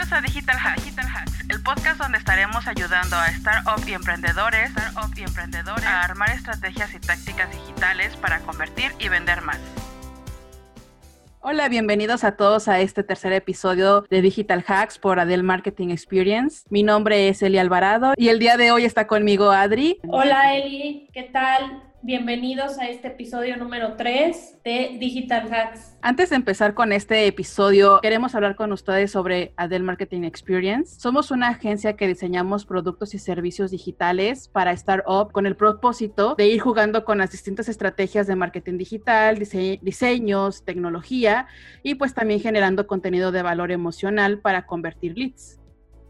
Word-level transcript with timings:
Bienvenidos 0.00 0.18
a 0.18 0.32
Digital 0.32 0.56
Hacks, 0.56 0.84
Digital 0.84 1.06
Hacks, 1.14 1.50
el 1.50 1.62
podcast 1.62 2.00
donde 2.00 2.16
estaremos 2.16 2.66
ayudando 2.66 3.16
a 3.16 3.26
startup 3.26 3.86
y 3.86 3.92
emprendedores, 3.92 4.70
startup 4.70 5.12
y 5.14 5.20
emprendedores 5.20 5.84
a 5.84 6.02
armar 6.02 6.30
estrategias 6.30 6.94
y 6.94 7.00
tácticas 7.00 7.50
digitales 7.50 8.16
para 8.16 8.40
convertir 8.40 8.92
y 8.98 9.10
vender 9.10 9.42
más. 9.42 9.58
Hola, 11.40 11.68
bienvenidos 11.68 12.24
a 12.24 12.34
todos 12.34 12.66
a 12.68 12.80
este 12.80 13.02
tercer 13.02 13.34
episodio 13.34 14.06
de 14.08 14.22
Digital 14.22 14.64
Hacks 14.66 14.98
por 14.98 15.20
Adel 15.20 15.42
Marketing 15.42 15.90
Experience. 15.90 16.62
Mi 16.70 16.82
nombre 16.82 17.28
es 17.28 17.42
Eli 17.42 17.58
Alvarado 17.58 18.14
y 18.16 18.30
el 18.30 18.38
día 18.38 18.56
de 18.56 18.72
hoy 18.72 18.86
está 18.86 19.06
conmigo 19.06 19.50
Adri. 19.50 20.00
Hola 20.08 20.54
Eli, 20.54 21.10
¿qué 21.12 21.24
tal? 21.24 21.89
Bienvenidos 22.02 22.78
a 22.78 22.88
este 22.88 23.08
episodio 23.08 23.58
número 23.58 23.92
3 23.94 24.62
de 24.64 24.96
Digital 24.98 25.52
Hacks. 25.52 25.98
Antes 26.00 26.30
de 26.30 26.36
empezar 26.36 26.72
con 26.72 26.92
este 26.92 27.26
episodio, 27.26 28.00
queremos 28.00 28.34
hablar 28.34 28.56
con 28.56 28.72
ustedes 28.72 29.10
sobre 29.10 29.52
Adel 29.58 29.82
Marketing 29.82 30.22
Experience. 30.22 30.98
Somos 30.98 31.30
una 31.30 31.48
agencia 31.48 31.96
que 31.96 32.08
diseñamos 32.08 32.64
productos 32.64 33.12
y 33.12 33.18
servicios 33.18 33.70
digitales 33.70 34.48
para 34.48 34.72
startup 34.72 35.30
con 35.30 35.44
el 35.44 35.56
propósito 35.56 36.36
de 36.36 36.46
ir 36.46 36.60
jugando 36.60 37.04
con 37.04 37.18
las 37.18 37.32
distintas 37.32 37.68
estrategias 37.68 38.26
de 38.26 38.34
marketing 38.34 38.78
digital, 38.78 39.38
diseños, 39.38 40.64
tecnología 40.64 41.48
y 41.82 41.96
pues 41.96 42.14
también 42.14 42.40
generando 42.40 42.86
contenido 42.86 43.30
de 43.30 43.42
valor 43.42 43.72
emocional 43.72 44.38
para 44.38 44.64
convertir 44.64 45.18
leads. 45.18 45.60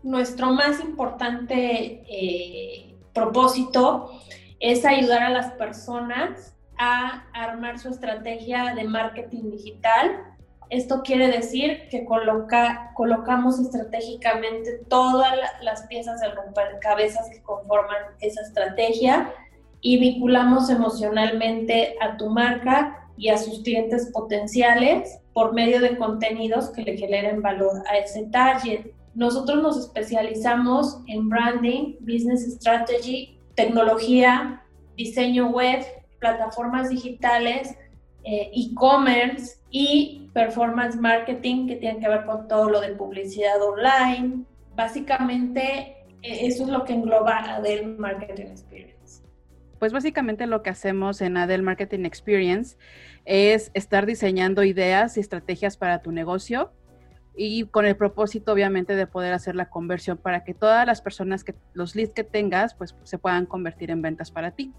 Nuestro 0.05 0.53
más 0.53 0.81
importante 0.81 2.05
eh, 2.09 2.95
propósito 3.13 4.13
es 4.61 4.85
ayudar 4.85 5.23
a 5.23 5.31
las 5.31 5.53
personas 5.53 6.55
a 6.79 7.25
armar 7.33 7.79
su 7.79 7.89
estrategia 7.89 8.75
de 8.75 8.85
marketing 8.85 9.51
digital. 9.51 10.23
Esto 10.69 11.03
quiere 11.03 11.29
decir 11.29 11.89
que 11.91 12.05
coloca, 12.05 12.93
colocamos 12.95 13.59
estratégicamente 13.59 14.83
todas 14.89 15.35
las 15.63 15.87
piezas 15.89 16.21
de 16.21 16.29
rompecabezas 16.29 17.29
que 17.31 17.43
conforman 17.43 18.03
esa 18.21 18.43
estrategia 18.43 19.35
y 19.81 19.99
vinculamos 19.99 20.71
emocionalmente 20.71 21.97
a 22.01 22.17
tu 22.17 22.29
marca 22.29 23.09
y 23.17 23.31
a 23.31 23.39
sus 23.39 23.63
clientes 23.63 24.11
potenciales 24.13 25.19
por 25.33 25.53
medio 25.53 25.81
de 25.81 25.97
contenidos 25.97 26.71
que 26.71 26.83
le 26.83 26.97
generen 26.97 27.43
valor 27.43 27.83
a 27.91 27.97
ese 27.97 28.27
target. 28.27 28.87
Nosotros 29.15 29.63
nos 29.63 29.79
especializamos 29.79 31.01
en 31.09 31.29
branding, 31.29 31.97
business 32.01 32.45
strategy 32.55 33.40
tecnología, 33.61 34.63
diseño 34.97 35.49
web, 35.49 35.85
plataformas 36.19 36.89
digitales, 36.89 37.77
eh, 38.25 38.51
e-commerce 38.55 39.59
y 39.71 40.29
performance 40.35 40.97
marketing 40.97 41.67
que 41.67 41.77
tienen 41.77 42.01
que 42.01 42.09
ver 42.09 42.25
con 42.25 42.49
todo 42.49 42.71
lo 42.71 42.81
de 42.81 42.91
publicidad 42.91 43.63
online. 43.63 44.45
Básicamente, 44.75 45.97
eh, 46.23 46.47
eso 46.47 46.65
es 46.65 46.69
lo 46.69 46.85
que 46.85 46.95
engloba 46.95 47.39
Adel 47.39 47.97
Marketing 47.99 48.47
Experience. 48.47 49.23
Pues 49.79 49.93
básicamente 49.93 50.47
lo 50.47 50.63
que 50.63 50.71
hacemos 50.71 51.23
en 51.23 51.39
Adel 51.39 51.63
Marketing 51.63 52.05
Experience 52.05 52.77
es 53.25 53.71
estar 53.73 54.05
diseñando 54.05 54.63
ideas 54.63 55.17
y 55.17 55.21
estrategias 55.21 55.77
para 55.79 56.03
tu 56.03 56.13
negocio 56.13 56.73
y 57.43 57.65
con 57.65 57.87
el 57.87 57.97
propósito 57.97 58.53
obviamente 58.53 58.95
de 58.95 59.07
poder 59.07 59.33
hacer 59.33 59.55
la 59.55 59.71
conversión 59.71 60.19
para 60.19 60.45
que 60.45 60.53
todas 60.53 60.87
las 60.87 61.01
personas 61.01 61.43
que 61.43 61.55
los 61.73 61.97
leads 61.97 62.13
que 62.13 62.23
tengas 62.23 62.75
pues 62.75 62.95
se 63.03 63.17
puedan 63.17 63.47
convertir 63.47 63.91
en 63.91 64.03
ventas 64.03 64.31
para 64.31 64.51
ti. 64.51 64.75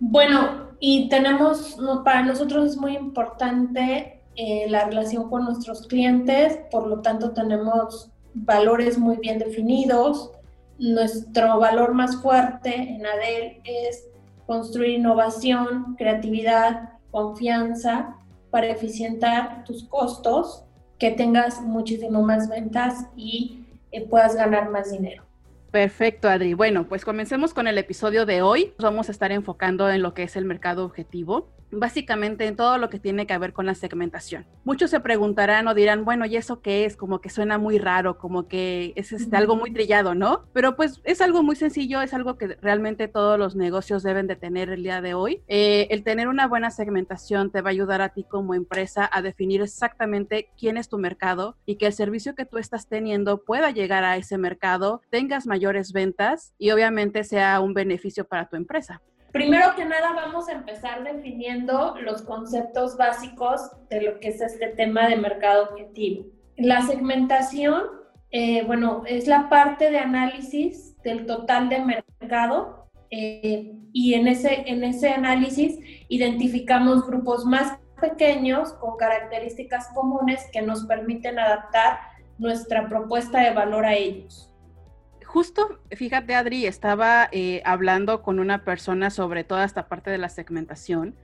Bueno, 0.00 0.68
y 0.80 1.08
tenemos, 1.08 1.78
para 2.04 2.22
nosotros 2.22 2.72
es 2.72 2.76
muy 2.76 2.94
importante 2.94 4.22
eh, 4.36 4.66
la 4.68 4.84
relación 4.84 5.30
con 5.30 5.46
nuestros 5.46 5.86
clientes, 5.86 6.58
por 6.70 6.88
lo 6.88 7.00
tanto 7.00 7.30
tenemos 7.30 8.10
valores 8.34 8.98
muy 8.98 9.16
bien 9.16 9.38
definidos. 9.38 10.30
Nuestro 10.78 11.58
valor 11.58 11.94
más 11.94 12.16
fuerte 12.16 12.74
en 12.74 13.06
ADEL 13.06 13.62
es 13.64 14.04
construir 14.46 14.98
innovación, 14.98 15.94
creatividad, 15.96 16.90
confianza 17.10 18.16
para 18.50 18.66
eficientar 18.66 19.64
tus 19.64 19.84
costos 19.84 20.64
que 20.98 21.10
tengas 21.10 21.60
muchísimo 21.60 22.22
más 22.22 22.48
ventas 22.48 23.06
y 23.16 23.64
eh, 23.92 24.06
puedas 24.06 24.36
ganar 24.36 24.70
más 24.70 24.90
dinero. 24.90 25.24
Perfecto, 25.74 26.28
Adri. 26.28 26.54
Bueno, 26.54 26.86
pues 26.86 27.04
comencemos 27.04 27.52
con 27.52 27.66
el 27.66 27.76
episodio 27.78 28.26
de 28.26 28.42
hoy. 28.42 28.72
vamos 28.78 29.08
a 29.08 29.10
estar 29.10 29.32
enfocando 29.32 29.90
en 29.90 30.02
lo 30.02 30.14
que 30.14 30.22
es 30.22 30.36
el 30.36 30.44
mercado 30.44 30.84
objetivo 30.84 31.52
básicamente 31.78 32.46
en 32.46 32.56
todo 32.56 32.78
lo 32.78 32.90
que 32.90 32.98
tiene 32.98 33.26
que 33.26 33.36
ver 33.38 33.52
con 33.52 33.66
la 33.66 33.74
segmentación. 33.74 34.46
Muchos 34.64 34.90
se 34.90 35.00
preguntarán 35.00 35.68
o 35.68 35.74
dirán, 35.74 36.04
bueno, 36.04 36.26
¿y 36.26 36.36
eso 36.36 36.60
qué 36.60 36.84
es? 36.84 36.96
Como 36.96 37.20
que 37.20 37.30
suena 37.30 37.58
muy 37.58 37.78
raro, 37.78 38.18
como 38.18 38.48
que 38.48 38.92
es 38.96 39.12
este, 39.12 39.36
algo 39.36 39.56
muy 39.56 39.72
trillado, 39.72 40.14
¿no? 40.14 40.44
Pero 40.52 40.76
pues 40.76 41.00
es 41.04 41.20
algo 41.20 41.42
muy 41.42 41.56
sencillo, 41.56 42.00
es 42.00 42.14
algo 42.14 42.36
que 42.38 42.56
realmente 42.60 43.08
todos 43.08 43.38
los 43.38 43.56
negocios 43.56 44.02
deben 44.02 44.26
de 44.26 44.36
tener 44.36 44.70
el 44.70 44.82
día 44.82 45.00
de 45.00 45.14
hoy. 45.14 45.42
Eh, 45.48 45.88
el 45.90 46.02
tener 46.02 46.28
una 46.28 46.46
buena 46.46 46.70
segmentación 46.70 47.50
te 47.50 47.60
va 47.60 47.70
a 47.70 47.72
ayudar 47.72 48.00
a 48.00 48.10
ti 48.10 48.24
como 48.24 48.54
empresa 48.54 49.08
a 49.12 49.22
definir 49.22 49.60
exactamente 49.60 50.50
quién 50.58 50.76
es 50.76 50.88
tu 50.88 50.98
mercado 50.98 51.56
y 51.66 51.76
que 51.76 51.86
el 51.86 51.92
servicio 51.92 52.34
que 52.34 52.46
tú 52.46 52.58
estás 52.58 52.88
teniendo 52.88 53.44
pueda 53.44 53.70
llegar 53.70 54.04
a 54.04 54.16
ese 54.16 54.38
mercado, 54.38 55.02
tengas 55.10 55.46
mayores 55.64 55.92
ventas 55.92 56.54
y 56.58 56.70
obviamente 56.70 57.24
sea 57.24 57.60
un 57.60 57.72
beneficio 57.72 58.26
para 58.26 58.46
tu 58.48 58.56
empresa. 58.56 59.00
Primero 59.32 59.74
que 59.74 59.84
nada 59.84 60.12
vamos 60.14 60.48
a 60.48 60.52
empezar 60.52 61.02
definiendo 61.02 61.96
los 62.00 62.22
conceptos 62.22 62.96
básicos 62.96 63.60
de 63.88 64.02
lo 64.02 64.20
que 64.20 64.28
es 64.28 64.40
este 64.40 64.68
tema 64.68 65.08
de 65.08 65.16
mercado 65.16 65.70
objetivo. 65.70 66.26
La 66.56 66.82
segmentación, 66.82 67.82
eh, 68.30 68.62
bueno, 68.66 69.02
es 69.06 69.26
la 69.26 69.48
parte 69.48 69.90
de 69.90 69.98
análisis 69.98 70.94
del 71.02 71.26
total 71.26 71.68
de 71.68 71.80
mercado 71.80 72.90
eh, 73.10 73.72
y 73.92 74.14
en 74.14 74.28
ese, 74.28 74.64
en 74.66 74.84
ese 74.84 75.08
análisis 75.08 75.78
identificamos 76.08 77.06
grupos 77.06 77.44
más 77.44 77.78
pequeños 78.00 78.72
con 78.74 78.96
características 78.96 79.88
comunes 79.94 80.42
que 80.52 80.62
nos 80.62 80.84
permiten 80.84 81.38
adaptar 81.38 81.98
nuestra 82.38 82.88
propuesta 82.88 83.40
de 83.40 83.52
valor 83.52 83.86
a 83.86 83.94
ellos 83.94 84.53
justo, 85.34 85.80
fíjate 85.90 86.36
Adri, 86.36 86.64
estaba 86.64 87.28
eh, 87.32 87.60
hablando 87.64 88.22
con 88.22 88.38
una 88.38 88.64
persona 88.64 89.10
sobre 89.10 89.42
toda 89.42 89.64
esta 89.64 89.88
parte 89.88 90.08
de 90.08 90.18
la 90.18 90.28
segmentación 90.28 91.16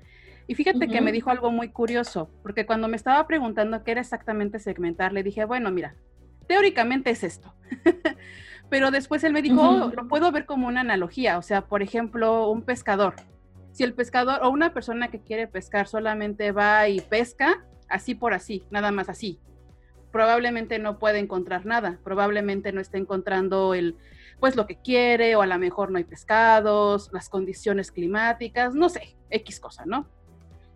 y 0.49 0.57
fíjate 0.57 0.89
que 0.89 1.01
me 1.01 1.13
dijo 1.13 1.31
algo 1.31 1.53
muy 1.53 1.69
curioso, 1.69 2.29
porque 2.43 2.67
cuando 2.67 2.89
me 2.89 2.97
estaba 2.97 3.25
preguntando 3.29 3.85
qué 3.85 3.93
era 3.93 4.01
exactamente 4.01 4.59
segmentar, 4.59 5.13
le 5.13 5.23
dije, 5.23 5.45
bueno, 5.45 5.71
mira, 5.71 5.95
teóricamente 6.49 7.11
es 7.11 7.23
esto. 7.23 7.55
Pero 8.69 8.91
después 8.91 9.23
él 9.23 9.33
me 9.33 9.43
dijo, 9.43 9.63
oh, 9.63 9.93
lo 9.95 10.09
puedo 10.09 10.33
ver 10.33 10.45
como 10.45 10.67
una 10.67 10.81
analogía, 10.81 11.39
o 11.39 11.43
sea, 11.43 11.67
por 11.69 11.81
ejemplo, 11.81 12.51
un 12.51 12.63
pescador. 12.63 13.15
Si 13.71 13.85
el 13.85 13.95
pescador 13.95 14.41
o 14.43 14.51
una 14.51 14.75
persona 14.75 15.07
que 15.07 15.21
quiere 15.21 15.47
pescar 15.47 15.87
solamente 15.87 16.51
va 16.51 16.89
y 16.89 17.01
pesca, 17.01 17.65
así 17.89 18.17
por 18.17 18.35
así, 18.35 18.65
nada 18.73 18.91
más 18.91 19.09
así, 19.09 19.39
probablemente 20.11 20.79
no 20.79 20.99
puede 20.99 21.19
encontrar 21.19 21.67
nada, 21.67 21.99
probablemente 22.03 22.73
no 22.73 22.81
esté 22.81 22.99
encontrando 22.99 23.75
el, 23.75 23.97
pues 24.39 24.57
lo 24.57 24.67
que 24.67 24.77
quiere, 24.77 25.37
o 25.37 25.43
a 25.43 25.47
lo 25.47 25.59
mejor 25.59 25.91
no 25.91 25.99
hay 25.99 26.05
pescados, 26.05 27.11
las 27.13 27.29
condiciones 27.29 27.93
climáticas, 27.93 28.75
no 28.75 28.89
sé, 28.89 29.17
X 29.31 29.61
cosa, 29.61 29.85
¿no? 29.87 30.07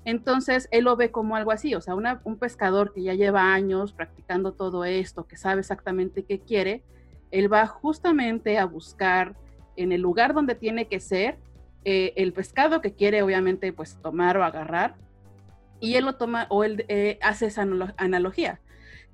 Entonces, 0.04 0.68
él 0.70 0.84
lo 0.84 0.96
ve 0.96 1.10
como 1.10 1.34
algo 1.34 1.50
así, 1.50 1.74
o 1.74 1.80
sea, 1.80 1.94
un 1.94 2.38
pescador 2.38 2.92
que 2.92 3.02
ya 3.02 3.14
lleva 3.14 3.54
años 3.54 3.92
practicando 3.92 4.52
todo 4.52 4.84
esto, 4.84 5.26
que 5.26 5.36
sabe 5.36 5.60
exactamente 5.60 6.24
qué 6.24 6.40
quiere, 6.40 6.82
él 7.30 7.52
va 7.52 7.66
justamente 7.66 8.58
a 8.58 8.66
buscar 8.66 9.34
en 9.76 9.92
el 9.92 10.02
lugar 10.02 10.34
donde 10.34 10.54
tiene 10.54 10.86
que 10.88 11.00
ser 11.00 11.38
eh, 11.84 12.12
el 12.16 12.32
pescado 12.32 12.80
que 12.82 12.94
quiere, 12.94 13.22
obviamente, 13.22 13.72
pues 13.72 13.98
tomar 14.00 14.36
o 14.36 14.44
agarrar, 14.44 14.94
y 15.80 15.96
él 15.96 16.04
lo 16.04 16.16
toma 16.16 16.46
o 16.50 16.64
él 16.64 16.84
eh, 16.88 17.18
hace 17.20 17.46
esa 17.46 17.66
analogía 17.96 18.60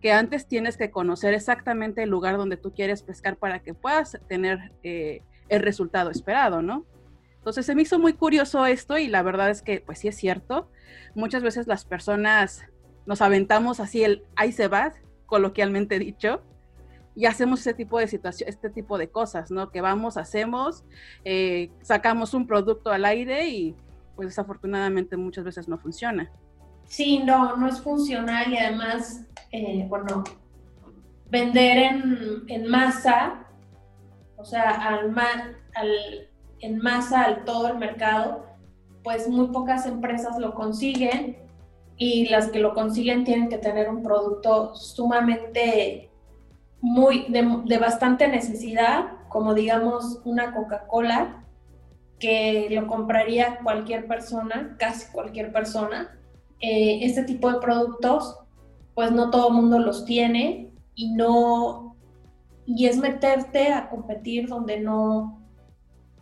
que 0.00 0.12
antes 0.12 0.46
tienes 0.46 0.76
que 0.76 0.90
conocer 0.90 1.34
exactamente 1.34 2.02
el 2.02 2.10
lugar 2.10 2.36
donde 2.36 2.56
tú 2.56 2.72
quieres 2.72 3.02
pescar 3.02 3.36
para 3.36 3.60
que 3.60 3.74
puedas 3.74 4.18
tener 4.28 4.72
eh, 4.82 5.22
el 5.48 5.62
resultado 5.62 6.10
esperado, 6.10 6.62
¿no? 6.62 6.86
Entonces 7.36 7.66
se 7.66 7.74
me 7.74 7.82
hizo 7.82 7.98
muy 7.98 8.12
curioso 8.12 8.66
esto 8.66 8.98
y 8.98 9.08
la 9.08 9.22
verdad 9.22 9.50
es 9.50 9.62
que 9.62 9.80
pues 9.80 9.98
sí 9.98 10.08
es 10.08 10.16
cierto. 10.16 10.70
Muchas 11.14 11.42
veces 11.42 11.66
las 11.66 11.84
personas 11.84 12.64
nos 13.06 13.22
aventamos 13.22 13.80
así 13.80 14.04
el 14.04 14.24
ahí 14.36 14.52
se 14.52 14.68
va, 14.68 14.92
coloquialmente 15.26 15.98
dicho, 15.98 16.42
y 17.14 17.26
hacemos 17.26 17.60
ese 17.60 17.74
tipo 17.74 17.98
de 17.98 18.08
situación, 18.08 18.48
este 18.48 18.70
tipo 18.70 18.96
de 18.96 19.08
cosas, 19.08 19.50
¿no? 19.50 19.70
Que 19.70 19.80
vamos, 19.80 20.16
hacemos, 20.16 20.84
eh, 21.24 21.70
sacamos 21.82 22.34
un 22.34 22.46
producto 22.46 22.90
al 22.90 23.04
aire 23.04 23.48
y 23.48 23.74
pues 24.16 24.28
desafortunadamente 24.28 25.16
muchas 25.16 25.44
veces 25.44 25.68
no 25.68 25.78
funciona. 25.78 26.30
Sí, 26.90 27.20
no, 27.20 27.56
no 27.56 27.68
es 27.68 27.80
funcional 27.80 28.52
y 28.52 28.58
además, 28.58 29.24
eh, 29.52 29.86
bueno, 29.88 30.24
vender 31.30 31.78
en, 32.48 32.66
masa, 32.66 33.46
o 34.36 34.44
sea, 34.44 34.70
al, 34.70 35.16
al, 35.16 36.28
en 36.58 36.78
masa 36.78 37.22
al 37.22 37.44
todo 37.44 37.68
el 37.68 37.78
mercado, 37.78 38.44
pues 39.04 39.28
muy 39.28 39.46
pocas 39.52 39.86
empresas 39.86 40.36
lo 40.40 40.52
consiguen 40.52 41.38
y 41.96 42.28
las 42.28 42.48
que 42.48 42.58
lo 42.58 42.74
consiguen 42.74 43.22
tienen 43.22 43.48
que 43.48 43.58
tener 43.58 43.88
un 43.88 44.02
producto 44.02 44.74
sumamente 44.74 46.10
muy 46.80 47.26
de, 47.28 47.78
bastante 47.78 48.26
necesidad, 48.26 49.12
como 49.28 49.54
digamos 49.54 50.20
una 50.24 50.52
Coca-Cola, 50.52 51.44
que 52.18 52.66
lo 52.68 52.88
compraría 52.88 53.60
cualquier 53.62 54.08
persona, 54.08 54.74
casi 54.76 55.08
cualquier 55.12 55.52
persona. 55.52 56.16
Eh, 56.60 57.00
este 57.04 57.24
tipo 57.24 57.50
de 57.50 57.58
productos, 57.58 58.38
pues 58.94 59.12
no 59.12 59.30
todo 59.30 59.48
el 59.48 59.54
mundo 59.54 59.78
los 59.78 60.04
tiene 60.04 60.70
y 60.94 61.12
no 61.12 61.96
y 62.66 62.86
es 62.86 62.98
meterte 62.98 63.72
a 63.72 63.88
competir 63.88 64.48
donde 64.48 64.78
no 64.78 65.40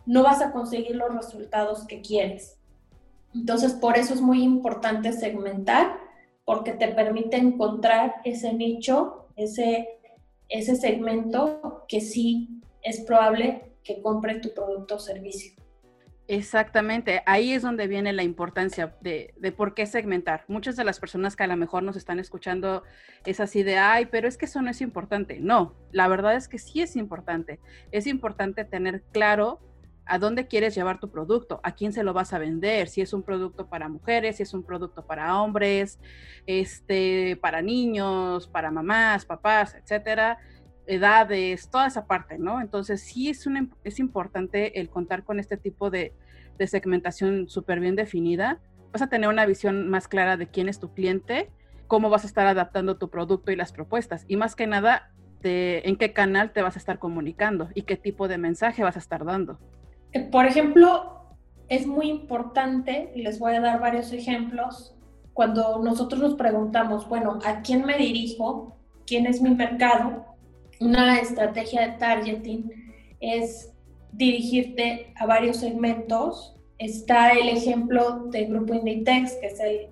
no 0.05 0.23
vas 0.23 0.41
a 0.41 0.51
conseguir 0.51 0.95
los 0.95 1.13
resultados 1.13 1.85
que 1.85 2.01
quieres. 2.01 2.57
Entonces, 3.35 3.73
por 3.73 3.95
eso 3.95 4.15
es 4.15 4.21
muy 4.21 4.41
importante 4.41 5.13
segmentar, 5.13 5.97
porque 6.45 6.71
te 6.71 6.87
permite 6.87 7.37
encontrar 7.37 8.15
ese 8.23 8.53
nicho, 8.53 9.27
ese 9.35 9.99
ese 10.49 10.75
segmento 10.75 11.85
que 11.87 12.01
sí 12.01 12.61
es 12.81 13.01
probable 13.01 13.73
que 13.83 14.01
compre 14.01 14.39
tu 14.39 14.53
producto 14.53 14.95
o 14.95 14.99
servicio. 14.99 15.53
Exactamente, 16.31 17.23
ahí 17.25 17.53
es 17.53 17.63
donde 17.63 17.87
viene 17.87 18.13
la 18.13 18.21
importancia 18.21 18.95
de, 19.01 19.33
de, 19.37 19.51
por 19.51 19.73
qué 19.73 19.87
segmentar. 19.87 20.45
Muchas 20.47 20.75
de 20.75 20.83
las 20.83 20.99
personas 20.99 21.35
que 21.35 21.41
a 21.41 21.47
lo 21.47 21.57
mejor 21.57 21.81
nos 21.81 21.95
están 21.95 22.19
escuchando 22.19 22.83
es 23.25 23.39
así 23.39 23.63
de, 23.63 23.79
ay, 23.79 24.05
pero 24.05 24.27
es 24.27 24.37
que 24.37 24.45
eso 24.45 24.61
no 24.61 24.69
es 24.69 24.79
importante. 24.81 25.39
No, 25.39 25.73
la 25.91 26.07
verdad 26.07 26.35
es 26.35 26.47
que 26.47 26.59
sí 26.59 26.81
es 26.81 26.95
importante. 26.95 27.59
Es 27.91 28.05
importante 28.05 28.63
tener 28.63 29.01
claro 29.11 29.59
a 30.05 30.19
dónde 30.19 30.47
quieres 30.47 30.75
llevar 30.75 30.99
tu 30.99 31.09
producto, 31.09 31.61
a 31.63 31.73
quién 31.73 31.93
se 31.93 32.03
lo 32.03 32.13
vas 32.13 32.31
a 32.31 32.37
vender, 32.37 32.89
si 32.89 33.01
es 33.01 33.11
un 33.11 33.23
producto 33.23 33.67
para 33.67 33.89
mujeres, 33.89 34.37
si 34.37 34.43
es 34.43 34.53
un 34.53 34.63
producto 34.63 35.07
para 35.07 35.41
hombres, 35.41 35.99
este, 36.45 37.39
para 37.41 37.63
niños, 37.63 38.47
para 38.47 38.69
mamás, 38.69 39.25
papás, 39.25 39.73
etcétera, 39.73 40.37
edades, 40.89 41.69
toda 41.69 41.87
esa 41.87 42.05
parte, 42.05 42.37
¿no? 42.37 42.61
Entonces 42.61 43.01
sí 43.01 43.29
es, 43.29 43.45
una, 43.45 43.69
es 43.83 43.99
importante 43.99 44.79
el 44.79 44.89
contar 44.89 45.23
con 45.23 45.39
este 45.39 45.55
tipo 45.55 45.89
de, 45.89 46.13
de 46.57 46.67
segmentación 46.67 47.47
súper 47.47 47.79
bien 47.79 47.95
definida. 47.95 48.59
Vas 48.91 49.01
a 49.01 49.07
tener 49.07 49.29
una 49.29 49.45
visión 49.45 49.87
más 49.89 50.07
clara 50.07 50.35
de 50.35 50.47
quién 50.47 50.67
es 50.67 50.79
tu 50.79 50.93
cliente, 50.93 51.51
cómo 51.87 52.09
vas 52.09 52.23
a 52.23 52.27
estar 52.27 52.47
adaptando 52.47 52.97
tu 52.97 53.09
producto 53.09 53.51
y 53.51 53.55
las 53.55 53.71
propuestas. 53.71 54.25
Y 54.27 54.35
más 54.35 54.55
que 54.55 54.67
nada, 54.67 55.11
de 55.41 55.81
en 55.85 55.95
qué 55.95 56.11
canal 56.11 56.51
te 56.51 56.61
vas 56.61 56.75
a 56.75 56.79
estar 56.79 56.99
comunicando 56.99 57.69
y 57.75 57.83
qué 57.83 57.95
tipo 57.95 58.27
de 58.27 58.37
mensaje 58.37 58.83
vas 58.83 58.95
a 58.95 58.99
estar 58.99 59.23
dando. 59.25 59.59
Eh, 60.11 60.21
por 60.21 60.45
ejemplo, 60.45 61.37
es 61.67 61.85
muy 61.85 62.09
importante, 62.09 63.11
y 63.15 63.21
les 63.21 63.39
voy 63.39 63.53
a 63.53 63.61
dar 63.61 63.79
varios 63.79 64.11
ejemplos, 64.11 64.95
cuando 65.33 65.79
nosotros 65.83 66.19
nos 66.19 66.33
preguntamos, 66.33 67.07
bueno, 67.07 67.39
¿a 67.45 67.61
quién 67.61 67.85
me 67.85 67.97
dirijo? 67.97 68.75
¿Quién 69.05 69.25
es 69.25 69.41
mi 69.41 69.51
mercado? 69.51 70.25
Una 70.79 71.19
estrategia 71.19 71.81
de 71.87 71.97
targeting 71.97 72.71
es 73.19 73.73
dirigirte 74.13 75.13
a 75.17 75.25
varios 75.25 75.57
segmentos. 75.57 76.55
Está 76.77 77.33
el 77.33 77.49
ejemplo 77.49 78.25
del 78.27 78.47
grupo 78.47 78.73
Inditex, 78.73 79.33
que 79.41 79.47
es 79.47 79.59
el, 79.59 79.89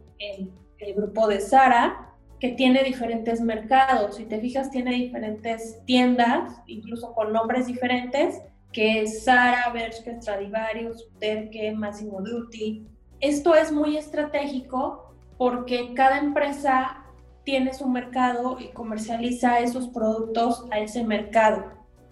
el, 0.80 0.94
grupo 0.96 1.28
de 1.28 1.42
Sara, 1.42 2.16
que 2.40 2.50
tiene 2.50 2.84
diferentes 2.84 3.42
mercados. 3.42 4.16
Si 4.16 4.26
te 4.26 4.40
fijas, 4.40 4.72
tiene 4.72 4.92
diferentes 4.92 5.84
tiendas, 5.86 6.62
incluso 6.68 7.14
con 7.14 7.34
nombres 7.34 7.68
diferentes 7.68 8.42
que 8.72 9.02
es 9.02 9.24
Sara, 9.24 9.72
Bershka, 9.74 10.22
Stradivarius, 10.22 11.10
Terke, 11.20 11.72
Massimo 11.72 12.22
Dutti. 12.22 12.86
Esto 13.20 13.56
es 13.56 13.72
muy 13.72 13.98
estratégico 13.98 15.16
porque 15.38 15.94
cada 15.96 16.20
empresa 16.20 17.07
tiene 17.48 17.74
su 17.74 17.88
mercado 17.88 18.58
y 18.60 18.74
comercializa 18.74 19.60
esos 19.60 19.88
productos 19.88 20.66
a 20.70 20.80
ese 20.80 21.06
mercado. 21.06 21.64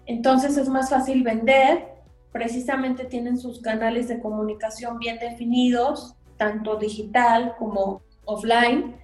Entonces 0.06 0.56
es 0.56 0.70
más 0.70 0.88
fácil 0.88 1.22
vender, 1.22 1.88
precisamente 2.32 3.04
tienen 3.04 3.36
sus 3.36 3.60
canales 3.60 4.08
de 4.08 4.18
comunicación 4.18 4.98
bien 4.98 5.18
definidos, 5.18 6.14
tanto 6.38 6.76
digital 6.76 7.54
como 7.58 8.00
offline. 8.24 8.96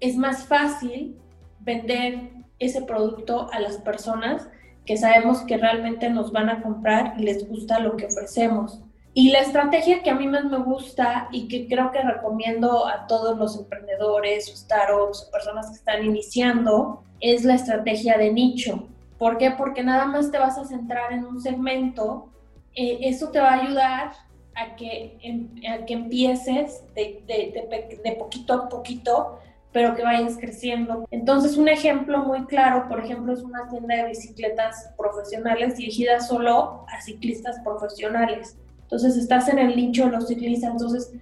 Es 0.00 0.16
más 0.16 0.48
fácil 0.48 1.20
vender 1.60 2.32
ese 2.58 2.82
producto 2.82 3.48
a 3.52 3.60
las 3.60 3.76
personas 3.76 4.48
que 4.86 4.96
sabemos 4.96 5.42
que 5.42 5.56
realmente 5.56 6.10
nos 6.10 6.32
van 6.32 6.48
a 6.48 6.62
comprar 6.62 7.14
y 7.16 7.22
les 7.22 7.48
gusta 7.48 7.78
lo 7.78 7.96
que 7.96 8.06
ofrecemos. 8.06 8.82
Y 9.18 9.30
la 9.30 9.38
estrategia 9.38 10.02
que 10.02 10.10
a 10.10 10.14
mí 10.14 10.28
más 10.28 10.44
me 10.44 10.58
gusta 10.58 11.28
y 11.32 11.48
que 11.48 11.66
creo 11.68 11.90
que 11.90 12.02
recomiendo 12.02 12.86
a 12.86 13.06
todos 13.06 13.38
los 13.38 13.56
emprendedores, 13.56 14.44
startups, 14.54 15.30
personas 15.32 15.70
que 15.70 15.76
están 15.76 16.04
iniciando, 16.04 17.02
es 17.20 17.42
la 17.42 17.54
estrategia 17.54 18.18
de 18.18 18.30
nicho. 18.30 18.86
¿Por 19.16 19.38
qué? 19.38 19.52
Porque 19.52 19.82
nada 19.82 20.04
más 20.04 20.30
te 20.30 20.36
vas 20.36 20.58
a 20.58 20.66
centrar 20.66 21.14
en 21.14 21.24
un 21.24 21.40
segmento. 21.40 22.28
Eh, 22.74 22.98
eso 23.04 23.30
te 23.30 23.40
va 23.40 23.54
a 23.54 23.62
ayudar 23.62 24.12
a 24.54 24.76
que, 24.76 25.16
em, 25.22 25.48
a 25.66 25.86
que 25.86 25.94
empieces 25.94 26.84
de, 26.94 27.22
de, 27.26 27.98
de 28.04 28.12
poquito 28.16 28.52
a 28.52 28.68
poquito 28.68 29.38
pero 29.72 29.94
que 29.94 30.02
vayas 30.02 30.38
creciendo. 30.38 31.06
Entonces, 31.10 31.58
un 31.58 31.68
ejemplo 31.68 32.20
muy 32.20 32.46
claro, 32.46 32.88
por 32.88 32.98
ejemplo, 32.98 33.34
es 33.34 33.42
una 33.42 33.68
tienda 33.68 33.96
de 33.96 34.08
bicicletas 34.08 34.90
profesionales 34.96 35.76
dirigida 35.76 36.20
solo 36.20 36.86
a 36.88 37.02
ciclistas 37.02 37.60
profesionales. 37.60 38.56
Entonces, 38.86 39.16
estás 39.16 39.48
en 39.48 39.58
el 39.58 39.74
nicho 39.74 40.04
de 40.04 40.12
los 40.12 40.28
ciclistas, 40.28 40.70
entonces 40.70 41.12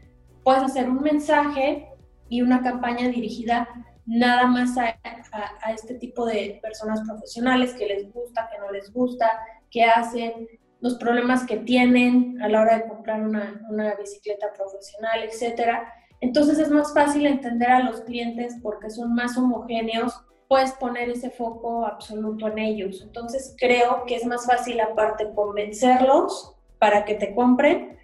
puedes 0.42 0.62
hacer 0.62 0.88
un 0.88 1.00
mensaje 1.00 1.88
y 2.28 2.42
una 2.42 2.62
campaña 2.62 3.08
dirigida 3.08 3.66
nada 4.04 4.46
más 4.46 4.76
a, 4.76 4.94
este 5.72 5.94
tipo 5.94 6.26
de 6.26 6.58
personas 6.62 7.00
profesionales 7.08 7.72
que 7.72 7.86
les 7.86 8.12
gusta, 8.12 8.50
que 8.52 8.58
no 8.58 8.70
les 8.70 8.92
gusta, 8.92 9.30
que 9.70 9.84
hacen, 9.84 10.46
los 10.80 10.96
problemas 10.96 11.46
que 11.46 11.56
tienen 11.56 12.40
a 12.42 12.48
la 12.48 12.60
hora 12.60 12.76
de 12.76 12.86
comprar 12.86 13.22
una, 13.22 13.62
una 13.70 13.94
bicicleta 13.94 14.52
profesional, 14.52 15.22
etcétera. 15.22 15.90
Entonces 16.20 16.58
es 16.58 16.70
más 16.70 16.92
fácil 16.92 17.24
entender 17.24 17.70
a 17.70 17.80
los 17.80 18.02
clientes 18.02 18.58
porque 18.62 18.90
son 18.90 19.14
más 19.14 19.38
homogéneos, 19.38 20.20
puedes 20.46 20.72
poner 20.72 21.08
ese 21.08 21.30
foco 21.30 21.86
absoluto 21.86 22.48
en 22.48 22.58
ellos. 22.58 23.00
Entonces 23.02 23.56
creo 23.58 24.04
que 24.06 24.16
es 24.16 24.26
más 24.26 24.44
fácil 24.44 24.78
aparte 24.78 25.30
convencerlos 25.34 26.53
para 26.84 27.06
que 27.06 27.14
te 27.14 27.34
compren 27.34 27.96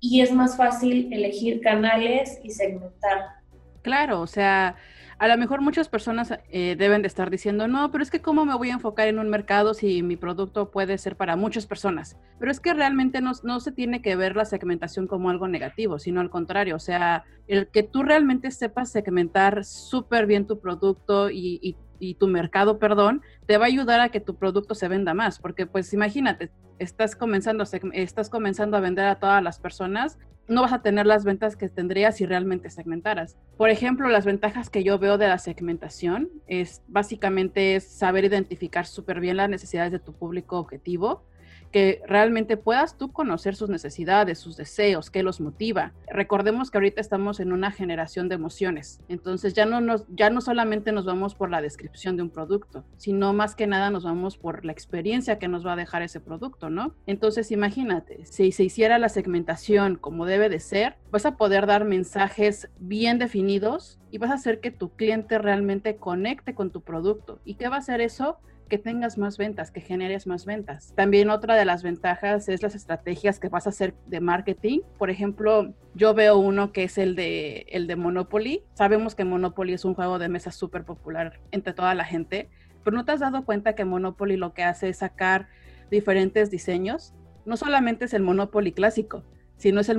y 0.00 0.20
es 0.20 0.32
más 0.32 0.56
fácil 0.56 1.12
elegir 1.12 1.60
canales 1.60 2.40
y 2.42 2.50
segmentar. 2.50 3.36
Claro, 3.82 4.20
o 4.20 4.26
sea, 4.26 4.74
a 5.20 5.28
lo 5.28 5.36
mejor 5.38 5.60
muchas 5.60 5.88
personas 5.88 6.34
eh, 6.50 6.74
deben 6.76 7.02
de 7.02 7.06
estar 7.06 7.30
diciendo, 7.30 7.68
no, 7.68 7.92
pero 7.92 8.02
es 8.02 8.10
que 8.10 8.20
cómo 8.20 8.44
me 8.44 8.56
voy 8.56 8.70
a 8.70 8.72
enfocar 8.72 9.06
en 9.06 9.20
un 9.20 9.30
mercado 9.30 9.74
si 9.74 10.02
mi 10.02 10.16
producto 10.16 10.72
puede 10.72 10.98
ser 10.98 11.14
para 11.14 11.36
muchas 11.36 11.66
personas. 11.66 12.16
Pero 12.40 12.50
es 12.50 12.58
que 12.58 12.74
realmente 12.74 13.20
no, 13.20 13.30
no 13.44 13.60
se 13.60 13.70
tiene 13.70 14.02
que 14.02 14.16
ver 14.16 14.34
la 14.34 14.44
segmentación 14.44 15.06
como 15.06 15.30
algo 15.30 15.46
negativo, 15.46 16.00
sino 16.00 16.20
al 16.20 16.28
contrario, 16.28 16.74
o 16.74 16.80
sea, 16.80 17.22
el 17.46 17.68
que 17.68 17.84
tú 17.84 18.02
realmente 18.02 18.50
sepas 18.50 18.90
segmentar 18.90 19.64
súper 19.64 20.26
bien 20.26 20.48
tu 20.48 20.58
producto 20.58 21.30
y, 21.30 21.60
y 21.62 21.76
y 21.98 22.14
tu 22.14 22.28
mercado, 22.28 22.78
perdón, 22.78 23.22
te 23.46 23.58
va 23.58 23.64
a 23.64 23.68
ayudar 23.68 24.00
a 24.00 24.08
que 24.08 24.20
tu 24.20 24.36
producto 24.36 24.74
se 24.74 24.88
venda 24.88 25.14
más, 25.14 25.38
porque 25.38 25.66
pues 25.66 25.92
imagínate, 25.92 26.50
estás 26.78 27.16
comenzando, 27.16 27.64
estás 27.92 28.30
comenzando 28.30 28.76
a 28.76 28.80
vender 28.80 29.06
a 29.06 29.18
todas 29.18 29.42
las 29.42 29.58
personas, 29.58 30.18
no 30.48 30.62
vas 30.62 30.72
a 30.72 30.82
tener 30.82 31.06
las 31.06 31.24
ventas 31.24 31.56
que 31.56 31.68
tendrías 31.68 32.16
si 32.16 32.26
realmente 32.26 32.70
segmentaras. 32.70 33.36
Por 33.56 33.70
ejemplo, 33.70 34.08
las 34.08 34.24
ventajas 34.24 34.70
que 34.70 34.84
yo 34.84 34.98
veo 34.98 35.18
de 35.18 35.28
la 35.28 35.38
segmentación 35.38 36.30
es 36.46 36.82
básicamente 36.86 37.76
es 37.76 37.84
saber 37.84 38.24
identificar 38.24 38.86
súper 38.86 39.20
bien 39.20 39.36
las 39.38 39.50
necesidades 39.50 39.92
de 39.92 39.98
tu 39.98 40.12
público 40.12 40.58
objetivo, 40.58 41.24
que 41.72 42.02
realmente 42.06 42.56
puedas 42.56 42.96
tú 42.96 43.12
conocer 43.12 43.54
sus 43.54 43.68
necesidades, 43.68 44.38
sus 44.38 44.56
deseos, 44.56 45.10
qué 45.10 45.22
los 45.22 45.40
motiva. 45.40 45.92
Recordemos 46.08 46.70
que 46.70 46.78
ahorita 46.78 47.00
estamos 47.00 47.40
en 47.40 47.52
una 47.52 47.70
generación 47.70 48.28
de 48.28 48.36
emociones, 48.36 49.00
entonces 49.08 49.54
ya 49.54 49.66
no, 49.66 49.96
ya 50.08 50.30
no 50.30 50.40
solamente 50.40 50.92
nos 50.92 51.04
vamos 51.04 51.34
por 51.34 51.50
la 51.50 51.60
descripción 51.60 52.16
de 52.16 52.22
un 52.22 52.30
producto, 52.30 52.84
sino 52.96 53.32
más 53.32 53.54
que 53.54 53.66
nada 53.66 53.90
nos 53.90 54.04
vamos 54.04 54.36
por 54.38 54.64
la 54.64 54.72
experiencia 54.72 55.38
que 55.38 55.48
nos 55.48 55.66
va 55.66 55.74
a 55.74 55.76
dejar 55.76 56.02
ese 56.02 56.20
producto, 56.20 56.70
¿no? 56.70 56.94
Entonces 57.06 57.50
imagínate, 57.50 58.24
si 58.24 58.52
se 58.52 58.64
hiciera 58.64 58.98
la 58.98 59.08
segmentación 59.08 59.96
como 59.96 60.26
debe 60.26 60.48
de 60.48 60.60
ser, 60.60 60.96
vas 61.10 61.26
a 61.26 61.36
poder 61.36 61.66
dar 61.66 61.84
mensajes 61.84 62.68
bien 62.78 63.18
definidos 63.18 63.98
y 64.10 64.18
vas 64.18 64.30
a 64.30 64.34
hacer 64.34 64.60
que 64.60 64.70
tu 64.70 64.90
cliente 64.90 65.38
realmente 65.38 65.96
conecte 65.96 66.54
con 66.54 66.70
tu 66.70 66.80
producto. 66.82 67.40
¿Y 67.44 67.54
qué 67.54 67.68
va 67.68 67.76
a 67.76 67.80
hacer 67.80 68.00
eso? 68.00 68.38
Que 68.68 68.78
tengas 68.78 69.16
más 69.18 69.38
ventas, 69.38 69.70
que 69.70 69.80
generes 69.80 70.26
más 70.26 70.44
ventas. 70.44 70.92
También 70.96 71.30
otra 71.30 71.54
de 71.54 71.64
las 71.64 71.82
ventajas 71.82 72.48
es 72.48 72.62
las 72.62 72.74
estrategias 72.74 73.38
que 73.38 73.48
vas 73.48 73.66
a 73.66 73.70
hacer 73.70 73.94
de 74.06 74.20
marketing. 74.20 74.80
Por 74.98 75.10
ejemplo, 75.10 75.72
yo 75.94 76.14
veo 76.14 76.38
uno 76.38 76.72
que 76.72 76.84
es 76.84 76.98
el 76.98 77.14
de, 77.14 77.66
el 77.68 77.86
de 77.86 77.96
Monopoly. 77.96 78.62
Sabemos 78.74 79.14
que 79.14 79.24
Monopoly 79.24 79.72
es 79.72 79.84
un 79.84 79.94
juego 79.94 80.18
de 80.18 80.28
mesa 80.28 80.50
súper 80.50 80.84
popular 80.84 81.40
entre 81.50 81.72
toda 81.72 81.94
la 81.94 82.04
gente, 82.04 82.48
pero 82.82 82.96
¿no 82.96 83.04
te 83.04 83.12
has 83.12 83.20
dado 83.20 83.44
cuenta 83.44 83.74
que 83.74 83.84
Monopoly 83.84 84.36
lo 84.36 84.52
que 84.52 84.64
hace 84.64 84.88
es 84.88 84.98
sacar 84.98 85.48
diferentes 85.90 86.50
diseños? 86.50 87.14
No 87.44 87.56
solamente 87.56 88.06
es 88.06 88.14
el 88.14 88.22
Monopoly 88.22 88.72
clásico, 88.72 89.22
sino 89.56 89.80
es 89.80 89.88
el, 89.88 89.98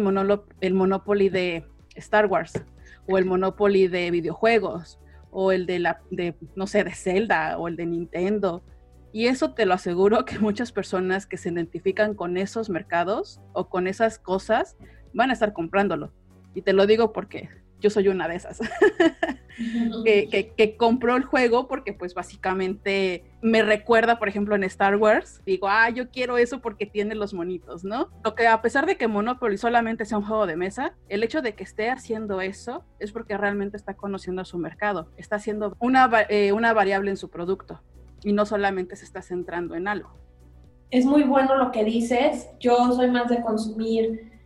el 0.61 0.73
Monopoly 0.73 1.29
de 1.29 1.65
Star 1.95 2.27
Wars 2.27 2.61
o 3.07 3.17
el 3.17 3.25
Monopoly 3.25 3.87
de 3.87 4.11
videojuegos 4.11 4.99
o 5.39 5.51
el 5.51 5.67
de 5.67 5.77
la, 5.77 6.01
de, 6.09 6.35
no 6.55 6.65
sé, 6.65 6.83
de 6.83 6.95
Zelda 6.95 7.59
o 7.59 7.67
el 7.67 7.75
de 7.75 7.85
Nintendo. 7.85 8.63
Y 9.13 9.27
eso 9.27 9.53
te 9.53 9.67
lo 9.67 9.75
aseguro 9.75 10.25
que 10.25 10.39
muchas 10.39 10.71
personas 10.71 11.27
que 11.27 11.37
se 11.37 11.49
identifican 11.49 12.15
con 12.15 12.37
esos 12.37 12.71
mercados 12.71 13.39
o 13.53 13.69
con 13.69 13.85
esas 13.85 14.17
cosas 14.17 14.77
van 15.13 15.29
a 15.29 15.33
estar 15.33 15.53
comprándolo. 15.53 16.11
Y 16.55 16.63
te 16.63 16.73
lo 16.73 16.87
digo 16.87 17.13
porque 17.13 17.49
yo 17.79 17.89
soy 17.89 18.07
una 18.07 18.27
de 18.27 18.35
esas, 18.35 18.59
que, 20.03 20.53
que, 20.55 20.77
compró 20.77 21.15
el 21.15 21.23
juego 21.23 21.67
porque 21.67 21.93
pues 21.93 22.13
básicamente 22.13 23.23
me 23.41 23.61
recuerda, 23.61 24.19
por 24.19 24.27
ejemplo, 24.27 24.55
en 24.55 24.63
Star 24.63 24.95
Wars, 24.95 25.41
digo, 25.45 25.67
ah, 25.69 25.89
yo 25.89 26.09
quiero 26.09 26.37
eso 26.37 26.59
porque 26.59 26.85
tiene 26.85 27.15
los 27.15 27.33
monitos, 27.33 27.83
¿no? 27.83 28.09
Lo 28.23 28.35
que 28.35 28.47
a 28.47 28.61
pesar 28.61 28.85
de 28.85 28.97
que 28.97 29.07
Monopoly 29.07 29.57
solamente 29.57 30.05
sea 30.05 30.17
un 30.17 30.25
juego 30.25 30.47
de 30.47 30.55
mesa, 30.55 30.95
el 31.09 31.23
hecho 31.23 31.41
de 31.41 31.53
que 31.53 31.63
esté 31.63 31.89
haciendo 31.89 32.41
eso 32.41 32.83
es 32.99 33.11
porque 33.11 33.37
realmente 33.37 33.77
está 33.77 33.95
conociendo 33.95 34.43
su 34.45 34.57
mercado, 34.57 35.09
está 35.17 35.37
haciendo 35.37 35.75
una, 35.79 36.09
eh, 36.29 36.51
una 36.51 36.73
variable 36.73 37.11
en 37.11 37.17
su 37.17 37.29
producto 37.29 37.81
y 38.23 38.33
no 38.33 38.45
solamente 38.45 38.95
se 38.95 39.05
está 39.05 39.21
centrando 39.21 39.75
en 39.75 39.87
algo. 39.87 40.11
Es 40.89 41.05
muy 41.05 41.23
bueno 41.23 41.55
lo 41.55 41.71
que 41.71 41.83
dices, 41.83 42.47
yo 42.59 42.91
soy 42.93 43.11
más 43.11 43.29
de 43.29 43.41
consumir 43.41 44.36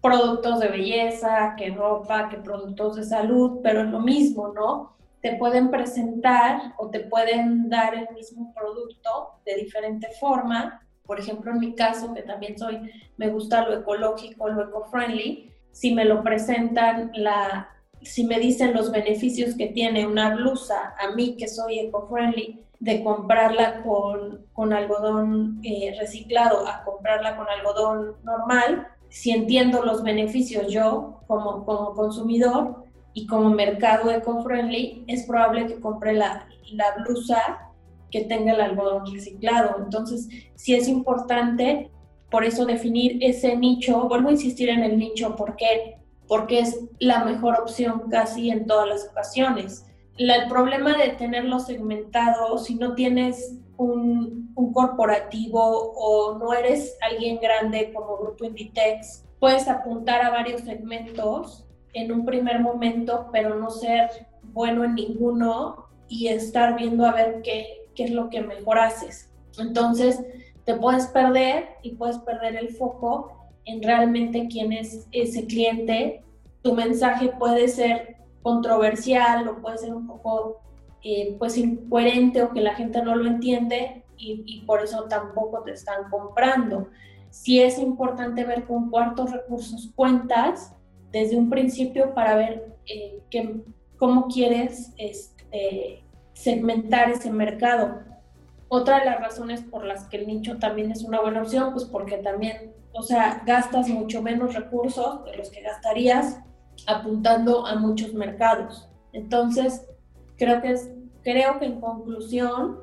productos 0.00 0.60
de 0.60 0.68
belleza, 0.68 1.54
que 1.56 1.70
ropa, 1.70 2.28
que 2.28 2.36
productos 2.38 2.96
de 2.96 3.04
salud, 3.04 3.60
pero 3.62 3.82
es 3.82 3.88
lo 3.88 4.00
mismo, 4.00 4.48
¿no? 4.48 4.96
Te 5.20 5.36
pueden 5.36 5.70
presentar 5.70 6.74
o 6.78 6.88
te 6.90 7.00
pueden 7.00 7.68
dar 7.68 7.94
el 7.94 8.08
mismo 8.14 8.54
producto 8.54 9.40
de 9.44 9.56
diferente 9.56 10.08
forma. 10.20 10.80
Por 11.04 11.18
ejemplo, 11.18 11.50
en 11.50 11.58
mi 11.58 11.74
caso, 11.74 12.14
que 12.14 12.22
también 12.22 12.56
soy, 12.56 12.90
me 13.16 13.28
gusta 13.28 13.66
lo 13.66 13.74
ecológico, 13.78 14.48
lo 14.48 14.64
eco-friendly, 14.64 15.50
si 15.72 15.94
me 15.94 16.04
lo 16.04 16.22
presentan, 16.22 17.10
la, 17.14 17.68
si 18.02 18.24
me 18.24 18.38
dicen 18.38 18.74
los 18.74 18.92
beneficios 18.92 19.56
que 19.56 19.68
tiene 19.68 20.06
una 20.06 20.34
blusa, 20.34 20.94
a 20.98 21.10
mí 21.12 21.36
que 21.36 21.48
soy 21.48 21.80
eco-friendly, 21.80 22.64
de 22.80 23.02
comprarla 23.02 23.82
con, 23.82 24.46
con 24.52 24.72
algodón 24.72 25.60
eh, 25.64 25.96
reciclado 25.98 26.66
a 26.66 26.84
comprarla 26.84 27.36
con 27.36 27.48
algodón 27.48 28.16
normal, 28.22 28.86
si 29.08 29.30
entiendo 29.30 29.82
los 29.82 30.02
beneficios 30.02 30.72
yo 30.72 31.20
como, 31.26 31.64
como 31.64 31.94
consumidor 31.94 32.84
y 33.14 33.26
como 33.26 33.50
mercado 33.50 34.10
eco-friendly, 34.10 35.04
es 35.06 35.26
probable 35.26 35.66
que 35.66 35.80
compre 35.80 36.14
la, 36.14 36.46
la 36.72 37.02
blusa 37.02 37.68
que 38.10 38.22
tenga 38.22 38.52
el 38.52 38.60
algodón 38.60 39.12
reciclado. 39.12 39.76
Entonces, 39.82 40.28
sí 40.54 40.74
es 40.74 40.88
importante, 40.88 41.90
por 42.30 42.44
eso 42.44 42.66
definir 42.66 43.18
ese 43.22 43.56
nicho, 43.56 44.08
vuelvo 44.08 44.28
a 44.28 44.32
insistir 44.32 44.68
en 44.68 44.82
el 44.82 44.98
nicho, 44.98 45.36
¿por 45.36 45.56
qué? 45.56 45.96
Porque 46.26 46.60
es 46.60 46.78
la 46.98 47.24
mejor 47.24 47.58
opción 47.60 48.04
casi 48.10 48.50
en 48.50 48.66
todas 48.66 48.88
las 48.88 49.08
ocasiones. 49.08 49.84
el 50.16 50.48
problema 50.48 50.96
de 50.96 51.10
tenerlo 51.10 51.60
segmentado, 51.60 52.58
si 52.58 52.74
no 52.74 52.94
tienes 52.94 53.54
un, 53.78 54.52
corporativo 54.74 55.60
o 55.60 56.38
no 56.38 56.52
eres 56.52 56.96
alguien 57.00 57.38
grande 57.40 57.92
como 57.92 58.18
Grupo 58.18 58.44
Inditex, 58.44 59.24
puedes 59.40 59.66
apuntar 59.66 60.20
a 60.22 60.30
varios 60.30 60.60
segmentos 60.62 61.64
en 61.94 62.12
un 62.12 62.24
primer 62.24 62.60
momento, 62.60 63.28
pero 63.32 63.54
no 63.54 63.70
ser 63.70 64.10
bueno 64.42 64.84
en 64.84 64.94
ninguno 64.94 65.86
y 66.08 66.28
estar 66.28 66.76
viendo 66.76 67.06
a 67.06 67.12
ver 67.12 67.40
qué, 67.42 67.86
qué 67.94 68.04
es 68.04 68.10
lo 68.10 68.28
que 68.28 68.42
mejor 68.42 68.78
haces. 68.78 69.30
Entonces, 69.58 70.22
te 70.64 70.74
puedes 70.74 71.06
perder 71.06 71.70
y 71.82 71.92
puedes 71.92 72.18
perder 72.18 72.56
el 72.56 72.68
foco 72.68 73.32
en 73.64 73.82
realmente 73.82 74.48
quién 74.48 74.72
es 74.72 75.08
ese 75.12 75.46
cliente. 75.46 76.22
Tu 76.62 76.74
mensaje 76.74 77.28
puede 77.38 77.68
ser 77.68 78.16
controversial 78.42 79.48
o 79.48 79.60
puede 79.60 79.78
ser 79.78 79.94
un 79.94 80.06
poco 80.06 80.60
eh, 81.02 81.36
pues 81.38 81.56
incoherente 81.56 82.42
o 82.42 82.50
que 82.50 82.60
la 82.60 82.74
gente 82.74 83.02
no 83.02 83.14
lo 83.14 83.26
entiende 83.26 84.04
y, 84.20 84.64
por 84.66 84.82
eso 84.82 85.04
tampoco 85.04 85.62
te 85.62 85.72
están 85.72 86.10
comprando. 86.10 86.88
Sí 87.30 87.60
es 87.60 87.78
importante 87.78 88.44
ver 88.44 88.64
con 88.64 88.90
cuántos 88.90 89.30
recursos 89.30 89.92
cuentas 89.94 90.74
desde 91.12 91.36
un 91.36 91.48
principio 91.48 92.14
para 92.14 92.34
ver 92.34 92.76
eh, 92.86 93.22
cómo 93.96 94.26
quieres 94.26 94.92
este, 94.96 96.02
segmentar 96.32 97.10
ese 97.10 97.30
mercado. 97.30 98.00
Otra 98.68 98.98
de 98.98 99.06
las 99.06 99.20
razones 99.20 99.62
por 99.62 99.84
las 99.84 100.08
que 100.08 100.18
el 100.18 100.26
nicho 100.26 100.58
también 100.58 100.90
es 100.90 101.02
una 101.04 101.20
buena 101.20 101.42
opción, 101.42 101.72
pues 101.72 101.84
porque 101.84 102.18
también, 102.18 102.72
o 102.92 103.02
sea, 103.02 103.42
gastas 103.46 103.88
mucho 103.88 104.20
menos 104.20 104.54
recursos 104.54 105.24
de 105.24 105.36
los 105.36 105.50
que 105.50 105.62
gastarías 105.62 106.40
apuntando 106.86 107.66
a 107.66 107.76
muchos 107.76 108.14
mercados. 108.14 108.88
Entonces, 109.12 109.86
Creo 110.38 110.62
que, 110.62 110.72
es, 110.72 110.90
creo 111.22 111.58
que 111.58 111.66
en 111.66 111.80
conclusión, 111.80 112.78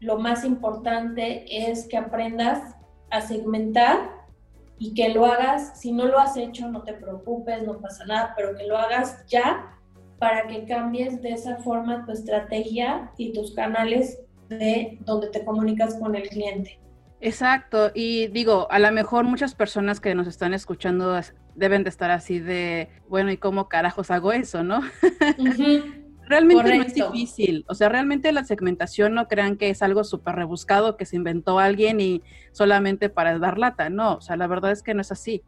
lo 0.00 0.18
más 0.18 0.44
importante 0.44 1.44
es 1.70 1.86
que 1.86 1.96
aprendas 1.96 2.74
a 3.10 3.20
segmentar 3.20 4.20
y 4.78 4.94
que 4.94 5.10
lo 5.10 5.26
hagas, 5.26 5.78
si 5.78 5.92
no 5.92 6.06
lo 6.06 6.18
has 6.18 6.36
hecho, 6.36 6.68
no 6.68 6.82
te 6.82 6.94
preocupes, 6.94 7.62
no 7.64 7.78
pasa 7.80 8.04
nada, 8.06 8.32
pero 8.36 8.56
que 8.56 8.66
lo 8.66 8.78
hagas 8.78 9.24
ya 9.26 9.78
para 10.18 10.46
que 10.46 10.64
cambies 10.64 11.20
de 11.22 11.30
esa 11.30 11.56
forma 11.58 12.04
tu 12.06 12.12
estrategia 12.12 13.10
y 13.16 13.32
tus 13.32 13.54
canales 13.54 14.18
de 14.48 14.98
donde 15.02 15.28
te 15.28 15.44
comunicas 15.44 15.94
con 15.96 16.14
el 16.14 16.28
cliente. 16.28 16.78
Exacto, 17.20 17.90
y 17.94 18.28
digo, 18.28 18.66
a 18.70 18.78
lo 18.78 18.90
mejor 18.92 19.24
muchas 19.24 19.54
personas 19.54 20.00
que 20.00 20.14
nos 20.14 20.26
están 20.26 20.54
escuchando 20.54 21.20
deben 21.54 21.84
de 21.84 21.90
estar 21.90 22.10
así 22.10 22.38
de, 22.38 22.88
bueno, 23.08 23.30
¿y 23.30 23.36
cómo 23.36 23.68
carajos 23.68 24.10
hago 24.10 24.32
eso, 24.32 24.64
no? 24.64 24.80
Realmente 26.30 26.76
no 26.76 26.84
es 26.84 26.94
difícil. 26.94 27.64
O 27.66 27.74
sea, 27.74 27.88
realmente 27.88 28.30
la 28.30 28.44
segmentación 28.44 29.14
no 29.14 29.26
crean 29.26 29.56
que 29.56 29.68
es 29.68 29.82
algo 29.82 30.04
súper 30.04 30.36
rebuscado 30.36 30.96
que 30.96 31.04
se 31.04 31.16
inventó 31.16 31.58
alguien 31.58 32.00
y 32.00 32.22
solamente 32.52 33.08
para 33.08 33.36
dar 33.40 33.58
lata. 33.58 33.90
No, 33.90 34.14
o 34.14 34.20
sea, 34.20 34.36
la 34.36 34.46
verdad 34.46 34.70
es 34.70 34.84
que 34.84 34.94
no 34.94 35.00
es 35.00 35.10
así. 35.10 35.42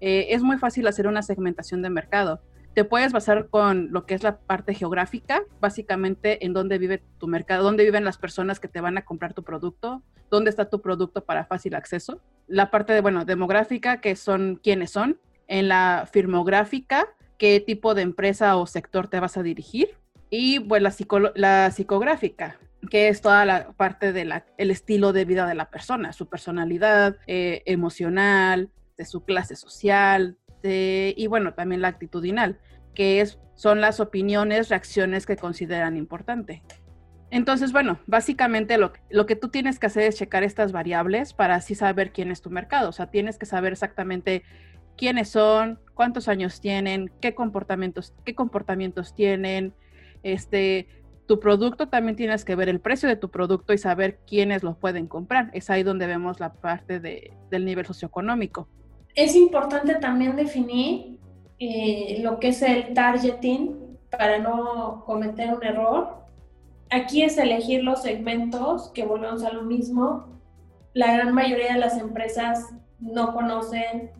Eh, 0.00 0.28
es 0.30 0.44
muy 0.44 0.56
fácil 0.56 0.86
hacer 0.86 1.08
una 1.08 1.22
segmentación 1.22 1.82
de 1.82 1.90
mercado. 1.90 2.40
Te 2.72 2.84
puedes 2.84 3.12
basar 3.12 3.48
con 3.48 3.90
lo 3.90 4.06
que 4.06 4.14
es 4.14 4.22
la 4.22 4.38
parte 4.38 4.74
geográfica, 4.74 5.42
básicamente 5.60 6.46
en 6.46 6.52
dónde 6.52 6.78
vive 6.78 7.02
tu 7.18 7.26
mercado, 7.26 7.64
dónde 7.64 7.82
viven 7.82 8.04
las 8.04 8.16
personas 8.16 8.60
que 8.60 8.68
te 8.68 8.80
van 8.80 8.96
a 8.96 9.04
comprar 9.04 9.34
tu 9.34 9.42
producto, 9.42 10.04
dónde 10.30 10.50
está 10.50 10.70
tu 10.70 10.80
producto 10.80 11.24
para 11.24 11.46
fácil 11.46 11.74
acceso. 11.74 12.20
La 12.46 12.70
parte 12.70 12.92
de, 12.92 13.00
bueno, 13.00 13.24
demográfica, 13.24 14.00
que 14.00 14.14
son 14.14 14.60
quiénes 14.62 14.92
son. 14.92 15.18
En 15.48 15.66
la 15.66 16.08
firmográfica, 16.12 17.08
qué 17.38 17.58
tipo 17.58 17.94
de 17.94 18.02
empresa 18.02 18.56
o 18.56 18.68
sector 18.68 19.08
te 19.08 19.18
vas 19.18 19.36
a 19.36 19.42
dirigir 19.42 19.98
y 20.30 20.60
pues 20.60 20.82
la, 20.82 20.92
la 21.34 21.70
psicográfica, 21.70 22.58
que 22.90 23.08
es 23.08 23.20
toda 23.20 23.44
la 23.44 23.72
parte 23.72 24.12
del 24.12 24.32
estilo 24.56 25.12
de 25.12 25.24
vida 25.24 25.46
de 25.46 25.54
la 25.54 25.70
persona, 25.70 26.12
su 26.12 26.28
personalidad 26.28 27.16
eh, 27.26 27.62
emocional, 27.66 28.70
de 28.96 29.04
su 29.04 29.24
clase 29.24 29.56
social, 29.56 30.36
y 30.62 31.26
bueno, 31.28 31.54
también 31.54 31.80
la 31.80 31.88
actitudinal, 31.88 32.58
que 32.94 33.20
es, 33.20 33.38
son 33.54 33.80
las 33.80 34.00
opiniones, 34.00 34.68
reacciones 34.68 35.26
que 35.26 35.36
consideran 35.36 35.96
importante. 35.96 36.62
Entonces, 37.30 37.72
bueno, 37.72 38.00
básicamente 38.06 38.78
lo, 38.78 38.92
lo, 39.10 39.26
que 39.26 39.36
tú 39.36 39.48
tienes 39.48 39.78
que 39.78 39.86
hacer 39.86 40.04
es 40.04 40.16
checar 40.16 40.44
estas 40.44 40.72
variables 40.72 41.34
para 41.34 41.56
así 41.56 41.74
saber 41.74 42.10
quién 42.10 42.30
es 42.30 42.40
tu 42.40 42.50
mercado. 42.50 42.88
O 42.88 42.92
sea, 42.92 43.10
tienes 43.10 43.38
que 43.38 43.44
saber 43.44 43.72
exactamente 43.72 44.42
quiénes 44.96 45.28
son, 45.28 45.78
cuántos 45.94 46.26
años 46.28 46.60
tienen, 46.60 47.12
qué 47.20 47.34
comportamientos, 47.34 48.14
qué 48.24 48.34
comportamientos 48.34 49.14
tienen, 49.14 49.74
este, 50.22 50.88
tu 51.26 51.38
producto 51.40 51.88
también 51.88 52.16
tienes 52.16 52.44
que 52.44 52.56
ver 52.56 52.68
el 52.68 52.80
precio 52.80 53.08
de 53.08 53.16
tu 53.16 53.30
producto 53.30 53.72
y 53.72 53.78
saber 53.78 54.18
quiénes 54.26 54.62
lo 54.62 54.74
pueden 54.74 55.06
comprar. 55.06 55.50
Es 55.52 55.70
ahí 55.70 55.82
donde 55.82 56.06
vemos 56.06 56.40
la 56.40 56.54
parte 56.54 57.00
de, 57.00 57.32
del 57.50 57.64
nivel 57.64 57.84
socioeconómico. 57.84 58.68
Es 59.14 59.36
importante 59.36 59.96
también 59.96 60.36
definir 60.36 61.18
eh, 61.58 62.20
lo 62.22 62.38
que 62.38 62.48
es 62.48 62.62
el 62.62 62.94
targeting 62.94 63.76
para 64.10 64.38
no 64.38 65.04
cometer 65.04 65.52
un 65.52 65.62
error. 65.62 66.24
Aquí 66.90 67.22
es 67.22 67.36
elegir 67.36 67.84
los 67.84 68.02
segmentos, 68.02 68.90
que 68.94 69.04
volvemos 69.04 69.44
a 69.44 69.52
lo 69.52 69.62
mismo. 69.62 70.26
La 70.94 71.12
gran 71.12 71.34
mayoría 71.34 71.74
de 71.74 71.80
las 71.80 71.98
empresas 71.98 72.72
no 73.00 73.34
conocen 73.34 74.12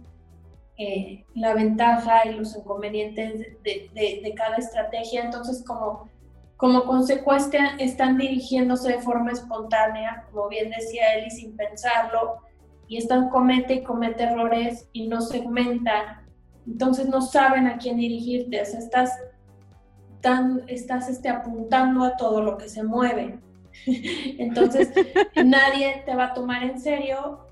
eh, 0.80 1.25
la 1.35 1.54
ventaja 1.54 2.25
y 2.25 2.35
los 2.35 2.56
inconvenientes 2.56 3.40
de, 3.64 4.35
cada 4.37 4.56
estrategia. 4.56 5.25
Entonces, 5.25 5.64
como, 5.66 6.08
como 6.56 6.85
consecuencia, 6.85 7.75
están 7.80 8.16
dirigiéndose 8.16 8.92
de 8.92 9.00
forma 9.00 9.32
espontánea, 9.32 10.26
como 10.30 10.49
bien 10.49 10.70
decía 10.70 11.14
Eli, 11.14 11.30
sin 11.30 11.56
pensarlo, 11.56 12.37
y 12.87 12.97
están 12.97 13.28
comete 13.28 13.75
y 13.75 13.82
comete 13.82 14.23
errores 14.23 14.88
y 14.92 15.08
no 15.08 15.20
segmentan. 15.20 16.25
Entonces, 16.64 17.08
no 17.08 17.23
saben 17.23 17.66
a 17.66 17.78
quién 17.78 17.97
dirigirte. 17.97 18.62
O 18.62 18.64
sea, 18.64 18.78
estás, 18.78 19.18
tan, 20.20 20.62
estás 20.68 21.08
este, 21.08 21.28
apuntando 21.28 22.04
a 22.04 22.16
todo 22.16 22.40
lo 22.40 22.56
que 22.56 22.68
se 22.68 22.85
mueve. 22.85 23.40
Entonces, 24.38 24.92
nadie 25.44 26.04
te 26.06 26.14
va 26.14 26.26
a 26.26 26.35
tomar 26.35 26.62
en 26.62 26.80
serio 26.80 27.48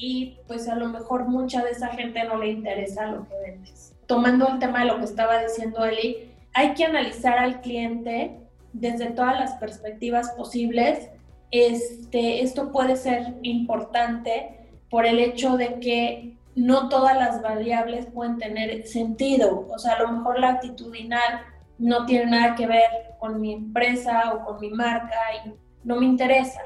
y 0.00 0.38
pues 0.46 0.68
a 0.68 0.76
lo 0.76 0.88
mejor 0.88 1.26
mucha 1.26 1.64
de 1.64 1.70
esa 1.72 1.88
gente 1.88 2.24
no 2.24 2.38
le 2.38 2.50
interesa 2.50 3.06
lo 3.06 3.28
que 3.28 3.34
vendes. 3.44 3.94
Tomando 4.06 4.48
el 4.48 4.58
tema 4.58 4.80
de 4.80 4.86
lo 4.86 4.98
que 4.98 5.04
estaba 5.04 5.42
diciendo 5.42 5.84
Eli, 5.84 6.30
hay 6.54 6.74
que 6.74 6.84
analizar 6.84 7.38
al 7.38 7.60
cliente 7.60 8.38
desde 8.72 9.10
todas 9.10 9.38
las 9.38 9.54
perspectivas 9.54 10.30
posibles 10.30 11.10
este, 11.50 12.42
esto 12.42 12.72
puede 12.72 12.96
ser 12.96 13.34
importante 13.42 14.66
por 14.90 15.06
el 15.06 15.18
hecho 15.18 15.56
de 15.56 15.80
que 15.80 16.36
no 16.54 16.88
todas 16.88 17.16
las 17.16 17.40
variables 17.42 18.06
pueden 18.06 18.38
tener 18.38 18.86
sentido. 18.86 19.66
O 19.70 19.78
sea, 19.78 19.94
a 19.94 20.02
lo 20.02 20.12
mejor 20.12 20.40
la 20.40 20.50
actitudinal 20.50 21.42
no 21.78 22.04
tiene 22.06 22.26
nada 22.26 22.54
que 22.54 22.66
ver 22.66 23.14
con 23.18 23.40
mi 23.40 23.52
empresa 23.52 24.34
o 24.34 24.44
con 24.44 24.60
mi 24.60 24.70
marca 24.70 25.18
y 25.44 25.54
no 25.84 25.96
me 25.96 26.06
interesa. 26.06 26.60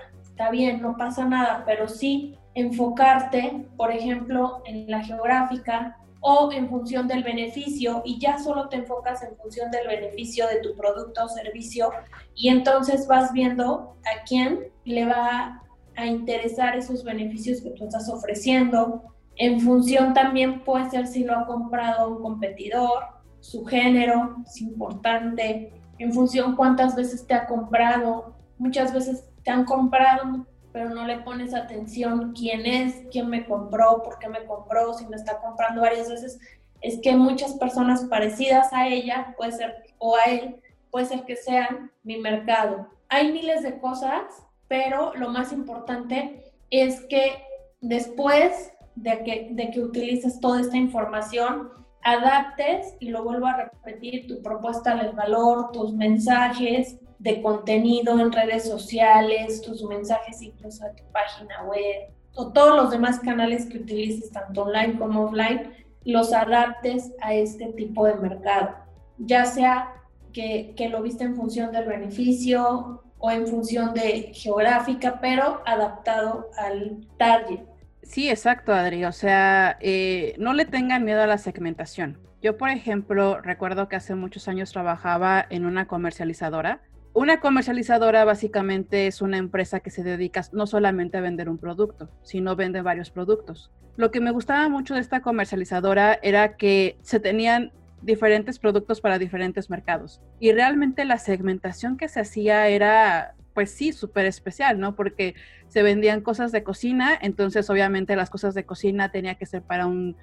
Bien, 0.51 0.83
no 0.83 0.97
pasa 0.97 1.25
nada, 1.25 1.63
pero 1.67 1.89
sí 1.89 2.37
enfocarte, 2.55 3.67
por 3.77 3.91
ejemplo, 3.91 4.63
en 4.67 4.91
la 4.91 5.03
geográfica 5.03 5.99
o 6.21 6.53
en 6.53 6.69
función 6.69 7.09
del 7.09 7.25
beneficio 7.25 8.03
y 8.05 8.19
ya 8.19 8.39
solo 8.39 8.69
te 8.69 8.77
enfocas 8.77 9.23
en 9.23 9.37
función 9.37 9.71
del 9.71 9.89
beneficio 9.89 10.47
de 10.47 10.61
tu 10.61 10.77
producto 10.77 11.25
o 11.25 11.29
servicio 11.29 11.91
y 12.35 12.49
entonces 12.49 13.09
vas 13.09 13.33
viendo 13.33 13.97
a 14.05 14.25
quién 14.25 14.71
le 14.85 15.07
va 15.07 15.63
a 15.97 16.07
interesar 16.07 16.77
esos 16.77 17.03
beneficios 17.05 17.61
que 17.61 17.71
tú 17.71 17.85
estás 17.85 18.09
ofreciendo. 18.09 19.03
En 19.37 19.61
función 19.61 20.15
también 20.15 20.63
puede 20.63 20.91
ser 20.91 21.07
si 21.07 21.25
lo 21.25 21.37
ha 21.37 21.47
comprado 21.47 22.09
un 22.09 22.23
competidor, 22.23 23.05
su 23.41 23.65
género 23.65 24.37
es 24.47 24.61
importante, 24.61 25.73
en 25.99 26.13
función 26.13 26.55
cuántas 26.55 26.95
veces 26.95 27.27
te 27.27 27.35
ha 27.35 27.47
comprado. 27.47 28.37
Muchas 28.59 28.95
veces 28.95 29.25
te 29.43 29.51
han 29.51 29.65
comprado 29.65 30.47
pero 30.73 30.89
no 30.89 31.07
le 31.07 31.19
pones 31.19 31.55
atención 31.55 32.33
quién 32.33 32.65
es, 32.67 33.03
quién 33.11 33.29
me 33.29 33.45
compró, 33.45 34.03
por 34.03 34.19
qué 34.19 34.29
me 34.29 34.45
compró, 34.47 34.95
si 34.95 35.07
me 35.07 35.17
está 35.17 35.39
comprando 35.39 35.83
varias 35.83 36.09
veces, 36.09 36.41
es 36.81 36.99
que 37.01 37.15
muchas 37.15 37.53
personas 37.55 38.05
parecidas 38.07 38.73
a 38.73 38.89
ella, 38.89 39.35
puede 39.37 39.53
ser, 39.53 39.85
o 39.99 40.17
a 40.17 40.31
él, 40.31 40.57
puede 40.91 41.07
ser 41.07 41.25
que 41.25 41.37
sean 41.37 41.93
mi 42.03 42.19
mercado. 42.19 42.89
Hay 43.09 43.33
miles 43.33 43.63
de 43.63 43.79
cosas, 43.79 44.23
pero 44.67 45.15
lo 45.15 45.29
más 45.29 45.53
importante 45.53 46.53
es 46.71 47.03
que 47.03 47.45
después 47.81 48.73
de 48.95 49.23
que, 49.23 49.49
de 49.53 49.71
que 49.71 49.81
utilices 49.81 50.41
toda 50.41 50.61
esta 50.61 50.77
información, 50.77 51.71
adaptes, 52.03 52.95
y 53.01 53.11
lo 53.11 53.23
vuelvo 53.25 53.47
a 53.47 53.57
repetir, 53.57 54.27
tu 54.27 54.43
propuesta 54.43 54.97
del 54.97 55.13
valor, 55.13 55.71
tus 55.73 55.93
mensajes, 55.93 56.99
de 57.23 57.41
contenido 57.41 58.19
en 58.19 58.33
redes 58.33 58.69
sociales, 58.69 59.63
tus 59.63 59.85
mensajes 59.85 60.43
incluso 60.43 60.85
a 60.85 60.91
tu 60.91 61.05
página 61.13 61.63
web 61.65 62.11
o 62.35 62.53
todos 62.53 62.77
los 62.77 62.91
demás 62.91 63.21
canales 63.21 63.67
que 63.67 63.79
utilices, 63.79 64.33
tanto 64.33 64.63
online 64.63 64.99
como 64.99 65.27
offline, 65.27 65.73
los 66.05 66.33
adaptes 66.33 67.13
a 67.21 67.35
este 67.35 67.67
tipo 67.75 68.07
de 68.07 68.15
mercado, 68.15 68.71
ya 69.19 69.45
sea 69.45 69.95
que, 70.33 70.75
que 70.77 70.89
lo 70.89 71.03
viste 71.03 71.25
en 71.25 71.37
función 71.37 71.71
del 71.71 71.85
beneficio 71.85 73.03
o 73.19 73.31
en 73.31 73.47
función 73.47 73.95
de 73.95 74.33
geográfica, 74.35 75.21
pero 75.21 75.61
adaptado 75.65 76.49
al 76.59 77.07
target. 77.19 77.61
Sí, 78.03 78.29
exacto, 78.29 78.73
Adri. 78.73 79.05
O 79.05 79.13
sea, 79.13 79.79
eh, 79.81 80.35
no 80.39 80.53
le 80.53 80.65
tengan 80.65 81.05
miedo 81.05 81.23
a 81.23 81.27
la 81.27 81.39
segmentación. 81.39 82.19
Yo, 82.43 82.57
por 82.57 82.71
ejemplo, 82.71 83.41
recuerdo 83.41 83.89
que 83.89 83.97
hace 83.97 84.15
muchos 84.15 84.49
años 84.49 84.73
trabajaba 84.73 85.47
en 85.49 85.65
una 85.65 85.87
comercializadora 85.87 86.81
una 87.15 87.41
comercializadora 87.41 88.25
básicamente 88.25 89.07
es 89.07 89.21
una 89.21 89.37
empresa 89.37 89.81
que 89.81 89.91
se 89.91 90.03
dedica 90.03 90.43
no 90.53 90.67
solamente 90.67 91.19
a 91.19 91.21
vender 91.21 91.51
un 91.51 91.59
producto, 91.59 92.09
sino 92.23 92.57
vende 92.57 92.81
varios 92.81 93.11
productos. 93.11 93.71
Lo 93.97 94.11
que 94.11 94.21
me 94.21 94.31
gustaba 94.31 94.71
mucho 94.71 94.95
de 94.95 95.01
esta 95.01 95.21
comercializadora 95.21 96.19
era 96.23 96.57
que 96.57 96.97
se 97.03 97.21
tenían 97.21 97.71
diferentes 98.01 98.59
productos 98.59 99.03
para 99.03 99.19
diferentes 99.19 99.69
mercados. 99.69 100.23
Y 100.41 100.53
realmente 100.53 101.05
la 101.05 101.19
segmentación 101.19 101.99
que 101.99 102.09
se 102.09 102.21
hacía 102.21 102.69
era, 102.69 103.35
pues 103.55 103.71
sí, 103.71 103.93
súper 103.93 104.27
especial, 104.27 104.79
¿no? 104.79 104.95
Porque 104.95 105.35
se 105.69 105.83
vendían 105.83 106.21
cosas 106.21 106.53
de 106.53 106.63
cocina, 106.63 107.19
entonces 107.21 107.69
obviamente 107.71 108.17
las 108.17 108.31
cosas 108.31 108.55
de 108.55 108.65
cocina 108.65 109.11
tenía 109.11 109.37
que 109.37 109.47
ser 109.47 109.63
para 109.63 109.87
un, 109.87 110.17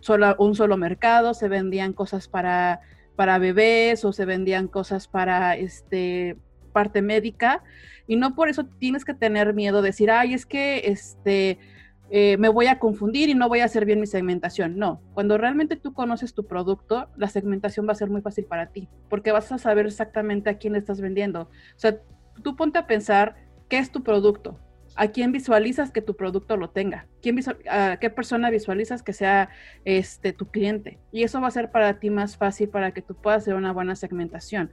solo, 0.00 0.36
un 0.38 0.54
solo 0.54 0.76
mercado, 0.76 1.34
se 1.34 1.48
vendían 1.48 1.92
cosas 1.92 2.28
para 2.28 2.80
para 3.16 3.38
bebés 3.38 4.04
o 4.04 4.12
se 4.12 4.24
vendían 4.24 4.68
cosas 4.68 5.06
para 5.06 5.56
este 5.56 6.36
parte 6.72 7.02
médica 7.02 7.62
y 8.06 8.16
no 8.16 8.34
por 8.34 8.48
eso 8.48 8.64
tienes 8.64 9.04
que 9.04 9.14
tener 9.14 9.54
miedo 9.54 9.82
de 9.82 9.88
decir, 9.88 10.10
ay, 10.10 10.34
es 10.34 10.46
que 10.46 10.82
este, 10.86 11.58
eh, 12.10 12.36
me 12.38 12.48
voy 12.48 12.66
a 12.66 12.78
confundir 12.78 13.28
y 13.28 13.34
no 13.34 13.48
voy 13.48 13.60
a 13.60 13.66
hacer 13.66 13.84
bien 13.84 14.00
mi 14.00 14.06
segmentación. 14.06 14.76
No, 14.76 15.00
cuando 15.14 15.38
realmente 15.38 15.76
tú 15.76 15.92
conoces 15.92 16.34
tu 16.34 16.46
producto, 16.46 17.08
la 17.16 17.28
segmentación 17.28 17.86
va 17.86 17.92
a 17.92 17.96
ser 17.96 18.10
muy 18.10 18.22
fácil 18.22 18.44
para 18.44 18.66
ti, 18.66 18.88
porque 19.08 19.32
vas 19.32 19.52
a 19.52 19.58
saber 19.58 19.86
exactamente 19.86 20.50
a 20.50 20.58
quién 20.58 20.72
le 20.72 20.78
estás 20.78 21.00
vendiendo. 21.00 21.42
O 21.42 21.78
sea, 21.78 21.98
tú 22.42 22.56
ponte 22.56 22.78
a 22.78 22.86
pensar 22.86 23.36
qué 23.68 23.78
es 23.78 23.90
tu 23.90 24.02
producto, 24.02 24.58
a 24.96 25.08
quién 25.08 25.32
visualizas 25.32 25.90
que 25.90 26.02
tu 26.02 26.16
producto 26.16 26.56
lo 26.56 26.70
tenga, 26.70 27.06
¿Quién 27.22 27.38
a 27.70 27.96
qué 27.98 28.10
persona 28.10 28.50
visualizas 28.50 29.02
que 29.02 29.12
sea 29.12 29.48
este 29.84 30.32
tu 30.32 30.46
cliente. 30.46 30.98
Y 31.10 31.22
eso 31.22 31.40
va 31.40 31.48
a 31.48 31.52
ser 31.52 31.70
para 31.70 31.98
ti 31.98 32.10
más 32.10 32.36
fácil 32.36 32.68
para 32.68 32.92
que 32.92 33.02
tú 33.02 33.14
puedas 33.14 33.42
hacer 33.42 33.54
una 33.54 33.72
buena 33.72 33.96
segmentación. 33.96 34.72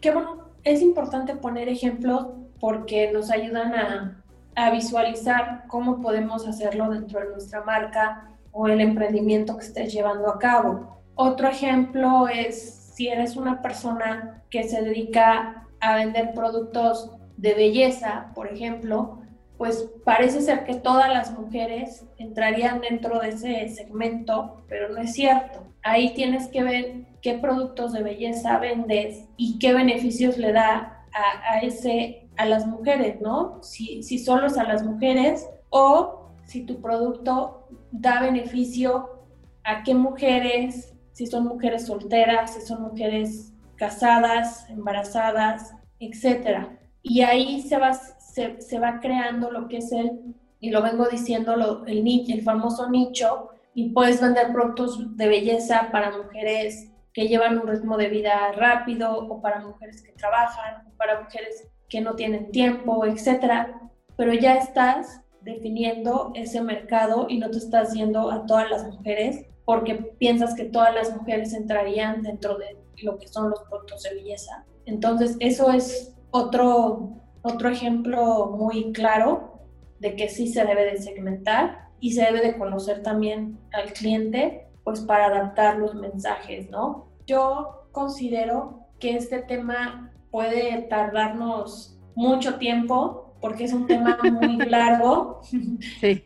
Qué 0.00 0.10
bueno, 0.10 0.50
es 0.64 0.82
importante 0.82 1.36
poner 1.36 1.68
ejemplos 1.68 2.26
porque 2.60 3.10
nos 3.12 3.30
ayudan 3.30 3.74
a, 3.74 4.24
a 4.56 4.70
visualizar 4.70 5.64
cómo 5.68 6.00
podemos 6.00 6.46
hacerlo 6.46 6.90
dentro 6.90 7.20
de 7.20 7.30
nuestra 7.30 7.62
marca 7.62 8.28
o 8.52 8.68
el 8.68 8.80
emprendimiento 8.80 9.56
que 9.56 9.64
estés 9.64 9.92
llevando 9.92 10.28
a 10.28 10.38
cabo. 10.38 11.02
Otro 11.14 11.48
ejemplo 11.48 12.28
es 12.28 12.92
si 12.94 13.08
eres 13.08 13.36
una 13.36 13.60
persona 13.62 14.42
que 14.50 14.64
se 14.64 14.82
dedica 14.82 15.63
a 15.84 15.96
vender 15.96 16.32
productos 16.32 17.10
de 17.36 17.54
belleza, 17.54 18.32
por 18.34 18.48
ejemplo, 18.48 19.18
pues 19.58 19.90
parece 20.04 20.40
ser 20.40 20.64
que 20.64 20.74
todas 20.74 21.12
las 21.12 21.38
mujeres 21.38 22.04
entrarían 22.16 22.80
dentro 22.80 23.20
de 23.20 23.28
ese 23.28 23.68
segmento, 23.68 24.64
pero 24.68 24.88
no 24.88 25.00
es 25.00 25.12
cierto. 25.12 25.64
Ahí 25.82 26.14
tienes 26.14 26.48
que 26.48 26.62
ver 26.62 27.06
qué 27.20 27.34
productos 27.34 27.92
de 27.92 28.02
belleza 28.02 28.58
vendes 28.58 29.28
y 29.36 29.58
qué 29.58 29.74
beneficios 29.74 30.38
le 30.38 30.52
da 30.52 31.06
a, 31.12 31.60
ese, 31.60 32.28
a 32.36 32.46
las 32.46 32.66
mujeres, 32.66 33.20
¿no? 33.20 33.62
Si, 33.62 34.02
si 34.02 34.18
solo 34.18 34.46
es 34.46 34.56
a 34.56 34.64
las 34.64 34.82
mujeres 34.82 35.46
o 35.70 36.30
si 36.46 36.62
tu 36.62 36.80
producto 36.80 37.68
da 37.92 38.20
beneficio 38.20 39.22
a 39.62 39.82
qué 39.82 39.94
mujeres, 39.94 40.94
si 41.12 41.26
son 41.26 41.44
mujeres 41.44 41.86
solteras, 41.86 42.54
si 42.54 42.60
son 42.62 42.82
mujeres 42.82 43.53
casadas, 43.76 44.68
embarazadas, 44.70 45.74
etcétera. 45.98 46.78
Y 47.02 47.22
ahí 47.22 47.62
se 47.62 47.78
va, 47.78 47.92
se, 47.94 48.78
va 48.78 49.00
creando 49.00 49.50
lo 49.50 49.68
que 49.68 49.78
es 49.78 49.92
el, 49.92 50.34
y 50.60 50.70
lo 50.70 50.82
vengo 50.82 51.06
diciendo, 51.06 51.84
el, 51.86 52.04
nicho, 52.04 52.32
el 52.32 52.42
famoso 52.42 52.88
nicho, 52.88 53.50
y 53.74 53.90
puedes 53.90 54.20
vender 54.20 54.52
productos 54.52 55.16
de 55.16 55.28
belleza 55.28 55.88
para 55.92 56.16
mujeres 56.16 56.90
que 57.12 57.28
llevan 57.28 57.58
un 57.58 57.68
ritmo 57.68 57.96
de 57.96 58.08
vida 58.08 58.52
rápido, 58.52 59.16
o 59.16 59.40
para 59.40 59.60
mujeres 59.60 60.02
que 60.02 60.12
trabajan, 60.12 60.86
o 60.86 60.96
para 60.96 61.22
mujeres 61.22 61.68
que 61.88 62.00
no 62.00 62.14
tienen 62.14 62.50
tiempo, 62.50 63.04
etcétera. 63.04 63.80
Pero 64.16 64.32
ya 64.32 64.54
estás 64.54 65.20
definiendo 65.42 66.32
ese 66.34 66.62
mercado 66.62 67.26
y 67.28 67.38
no 67.38 67.50
te 67.50 67.58
estás 67.58 67.92
yendo 67.92 68.30
a 68.30 68.46
todas 68.46 68.70
las 68.70 68.84
mujeres 68.86 69.44
porque 69.64 69.94
piensas 69.94 70.54
que 70.54 70.64
todas 70.64 70.94
las 70.94 71.14
mujeres 71.14 71.52
entrarían 71.52 72.22
dentro 72.22 72.58
de 72.58 72.76
lo 73.02 73.18
que 73.18 73.28
son 73.28 73.50
los 73.50 73.60
productos 73.62 74.02
de 74.02 74.14
belleza. 74.14 74.64
Entonces, 74.86 75.36
eso 75.40 75.70
es 75.70 76.14
otro 76.30 77.24
otro 77.44 77.68
ejemplo 77.68 78.46
muy 78.58 78.90
claro 78.92 79.60
de 80.00 80.16
que 80.16 80.28
sí 80.28 80.48
se 80.48 80.64
debe 80.64 80.84
de 80.86 80.96
segmentar 80.96 81.90
y 82.00 82.12
se 82.12 82.22
debe 82.22 82.40
de 82.40 82.56
conocer 82.56 83.02
también 83.02 83.58
al 83.72 83.92
cliente, 83.92 84.66
pues 84.82 85.00
para 85.00 85.26
adaptar 85.26 85.78
los 85.78 85.94
mensajes, 85.94 86.70
¿no? 86.70 87.08
Yo 87.26 87.86
considero 87.92 88.80
que 88.98 89.16
este 89.16 89.40
tema 89.42 90.10
puede 90.30 90.82
tardarnos 90.88 91.98
mucho 92.14 92.56
tiempo 92.56 93.34
porque 93.42 93.64
es 93.64 93.74
un 93.74 93.86
tema 93.86 94.18
muy 94.22 94.56
largo, 94.66 95.42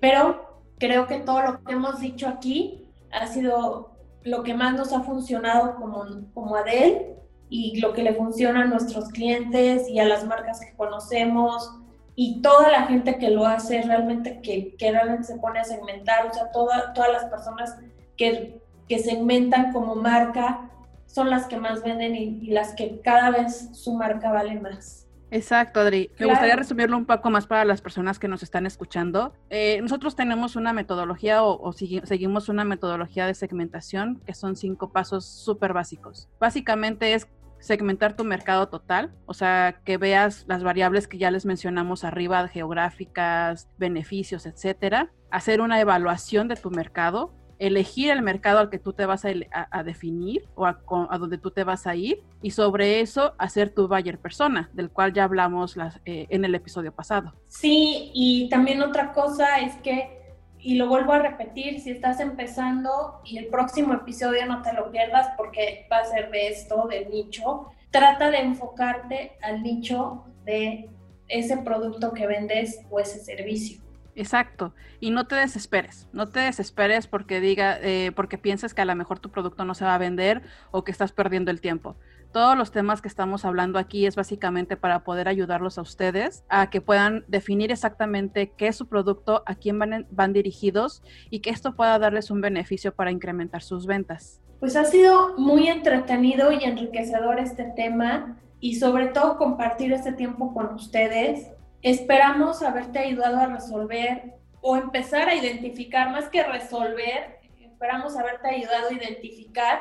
pero 0.00 0.62
creo 0.78 1.08
que 1.08 1.18
todo 1.18 1.42
lo 1.42 1.64
que 1.64 1.72
hemos 1.72 2.00
dicho 2.00 2.28
aquí 2.28 2.88
ha 3.10 3.26
sido 3.26 3.90
lo 4.28 4.42
que 4.42 4.54
más 4.54 4.74
nos 4.74 4.92
ha 4.92 5.02
funcionado 5.02 5.76
como, 5.76 6.04
como 6.34 6.56
Adel 6.56 7.14
y 7.50 7.80
lo 7.80 7.92
que 7.92 8.02
le 8.02 8.14
funciona 8.14 8.62
a 8.62 8.66
nuestros 8.66 9.08
clientes 9.08 9.88
y 9.88 9.98
a 9.98 10.04
las 10.04 10.24
marcas 10.26 10.60
que 10.60 10.76
conocemos 10.76 11.72
y 12.14 12.42
toda 12.42 12.70
la 12.70 12.82
gente 12.82 13.16
que 13.18 13.30
lo 13.30 13.46
hace 13.46 13.80
realmente, 13.82 14.40
que, 14.42 14.74
que 14.76 14.90
realmente 14.90 15.24
se 15.24 15.38
pone 15.38 15.60
a 15.60 15.64
segmentar, 15.64 16.26
o 16.26 16.34
sea, 16.34 16.50
toda, 16.50 16.92
todas 16.92 17.12
las 17.12 17.24
personas 17.26 17.76
que, 18.16 18.60
que 18.88 18.98
segmentan 18.98 19.72
como 19.72 19.94
marca 19.94 20.68
son 21.06 21.30
las 21.30 21.46
que 21.46 21.56
más 21.56 21.82
venden 21.82 22.14
y, 22.14 22.48
las 22.48 22.74
que 22.74 23.00
cada 23.00 23.30
vez 23.30 23.70
su 23.72 23.94
marca 23.94 24.30
vale 24.30 24.60
más. 24.60 25.06
Exacto, 25.30 25.80
Adri. 25.80 26.10
Me 26.18 26.26
gustaría 26.26 26.56
resumirlo 26.56 26.96
un 26.96 27.04
poco 27.04 27.30
más 27.30 27.46
para 27.46 27.64
las 27.64 27.82
personas 27.82 28.18
que 28.18 28.28
nos 28.28 28.42
están 28.42 28.66
escuchando. 28.66 29.34
Eh, 29.50 29.80
nosotros 29.82 30.16
tenemos 30.16 30.56
una 30.56 30.72
metodología 30.72 31.42
o, 31.42 31.60
o 31.60 31.72
seguimos 31.72 32.48
una 32.48 32.64
metodología 32.64 33.26
de 33.26 33.34
segmentación 33.34 34.20
que 34.24 34.34
son 34.34 34.56
cinco 34.56 34.90
pasos 34.90 35.26
súper 35.26 35.72
básicos. 35.72 36.28
Básicamente 36.40 37.14
es 37.14 37.28
segmentar 37.60 38.14
tu 38.16 38.24
mercado 38.24 38.68
total, 38.68 39.12
o 39.26 39.34
sea, 39.34 39.80
que 39.84 39.98
veas 39.98 40.44
las 40.48 40.62
variables 40.62 41.08
que 41.08 41.18
ya 41.18 41.30
les 41.30 41.44
mencionamos 41.44 42.04
arriba, 42.04 42.46
geográficas, 42.48 43.68
beneficios, 43.78 44.46
etcétera, 44.46 45.10
hacer 45.30 45.60
una 45.60 45.80
evaluación 45.80 46.48
de 46.48 46.56
tu 46.56 46.70
mercado, 46.70 47.34
elegir 47.58 48.10
el 48.10 48.22
mercado 48.22 48.58
al 48.58 48.70
que 48.70 48.78
tú 48.78 48.92
te 48.92 49.06
vas 49.06 49.24
a, 49.24 49.82
definir 49.82 50.44
o 50.54 50.66
a, 50.66 50.78
donde 51.18 51.38
tú 51.38 51.50
te 51.50 51.64
vas 51.64 51.86
a 51.86 51.94
ir 51.94 52.22
y 52.42 52.50
sobre 52.50 53.00
eso 53.00 53.34
hacer 53.38 53.70
tu 53.70 53.88
buyer 53.88 54.18
persona, 54.18 54.70
del 54.72 54.90
cual 54.90 55.12
ya 55.12 55.24
hablamos 55.24 55.76
eh, 56.04 56.26
en 56.30 56.44
el 56.44 56.54
episodio 56.54 56.92
pasado. 56.92 57.34
Sí, 57.48 58.10
y 58.14 58.48
también 58.48 58.82
otra 58.82 59.12
cosa 59.12 59.58
es 59.58 59.74
que, 59.76 60.36
y 60.58 60.76
lo 60.76 60.88
vuelvo 60.88 61.12
a 61.12 61.18
repetir, 61.18 61.80
si 61.80 61.90
estás 61.90 62.20
empezando 62.20 63.20
y 63.24 63.38
el 63.38 63.46
próximo 63.46 63.94
episodio 63.94 64.46
no 64.46 64.62
te 64.62 64.72
lo 64.72 64.90
pierdas 64.90 65.28
porque 65.36 65.86
va 65.90 65.98
a 65.98 66.04
ser 66.04 66.30
de 66.30 66.48
esto, 66.48 66.86
del 66.88 67.10
nicho, 67.10 67.66
trata 67.90 68.30
de 68.30 68.38
enfocarte 68.38 69.32
al 69.42 69.62
nicho 69.62 70.24
de 70.44 70.88
ese 71.28 71.58
producto 71.58 72.12
que 72.12 72.26
vendes 72.26 72.80
o 72.90 73.00
ese 73.00 73.18
servicio. 73.20 73.87
Exacto. 74.18 74.74
Y 74.98 75.12
no 75.12 75.28
te 75.28 75.36
desesperes. 75.36 76.08
No 76.12 76.26
te 76.26 76.40
desesperes 76.40 77.06
porque 77.06 77.40
diga, 77.40 77.78
eh, 77.80 78.10
porque 78.16 78.36
pienses 78.36 78.74
que 78.74 78.82
a 78.82 78.84
lo 78.84 78.96
mejor 78.96 79.20
tu 79.20 79.30
producto 79.30 79.64
no 79.64 79.76
se 79.76 79.84
va 79.84 79.94
a 79.94 79.98
vender 79.98 80.42
o 80.72 80.82
que 80.82 80.90
estás 80.90 81.12
perdiendo 81.12 81.52
el 81.52 81.60
tiempo. 81.60 81.94
Todos 82.32 82.58
los 82.58 82.72
temas 82.72 83.00
que 83.00 83.06
estamos 83.06 83.44
hablando 83.44 83.78
aquí 83.78 84.06
es 84.06 84.16
básicamente 84.16 84.76
para 84.76 85.04
poder 85.04 85.28
ayudarlos 85.28 85.78
a 85.78 85.82
ustedes 85.82 86.42
a 86.48 86.68
que 86.68 86.80
puedan 86.80 87.24
definir 87.28 87.70
exactamente 87.70 88.50
qué 88.56 88.66
es 88.66 88.76
su 88.76 88.88
producto, 88.88 89.44
a 89.46 89.54
quién 89.54 89.78
van, 89.78 90.08
van 90.10 90.32
dirigidos 90.32 91.00
y 91.30 91.38
que 91.38 91.50
esto 91.50 91.76
pueda 91.76 91.96
darles 92.00 92.32
un 92.32 92.40
beneficio 92.40 92.92
para 92.92 93.12
incrementar 93.12 93.62
sus 93.62 93.86
ventas. 93.86 94.42
Pues 94.58 94.74
ha 94.74 94.84
sido 94.84 95.38
muy 95.38 95.68
entretenido 95.68 96.50
y 96.50 96.64
enriquecedor 96.64 97.38
este 97.38 97.72
tema 97.76 98.36
y 98.58 98.74
sobre 98.74 99.06
todo 99.06 99.38
compartir 99.38 99.92
este 99.92 100.12
tiempo 100.12 100.52
con 100.52 100.74
ustedes. 100.74 101.52
Esperamos 101.82 102.62
haberte 102.62 102.98
ayudado 102.98 103.38
a 103.38 103.46
resolver 103.46 104.34
o 104.60 104.76
empezar 104.76 105.28
a 105.28 105.34
identificar, 105.34 106.10
más 106.10 106.28
que 106.28 106.42
resolver, 106.42 107.38
esperamos 107.60 108.16
haberte 108.16 108.48
ayudado 108.48 108.88
a 108.88 108.92
identificar 108.92 109.80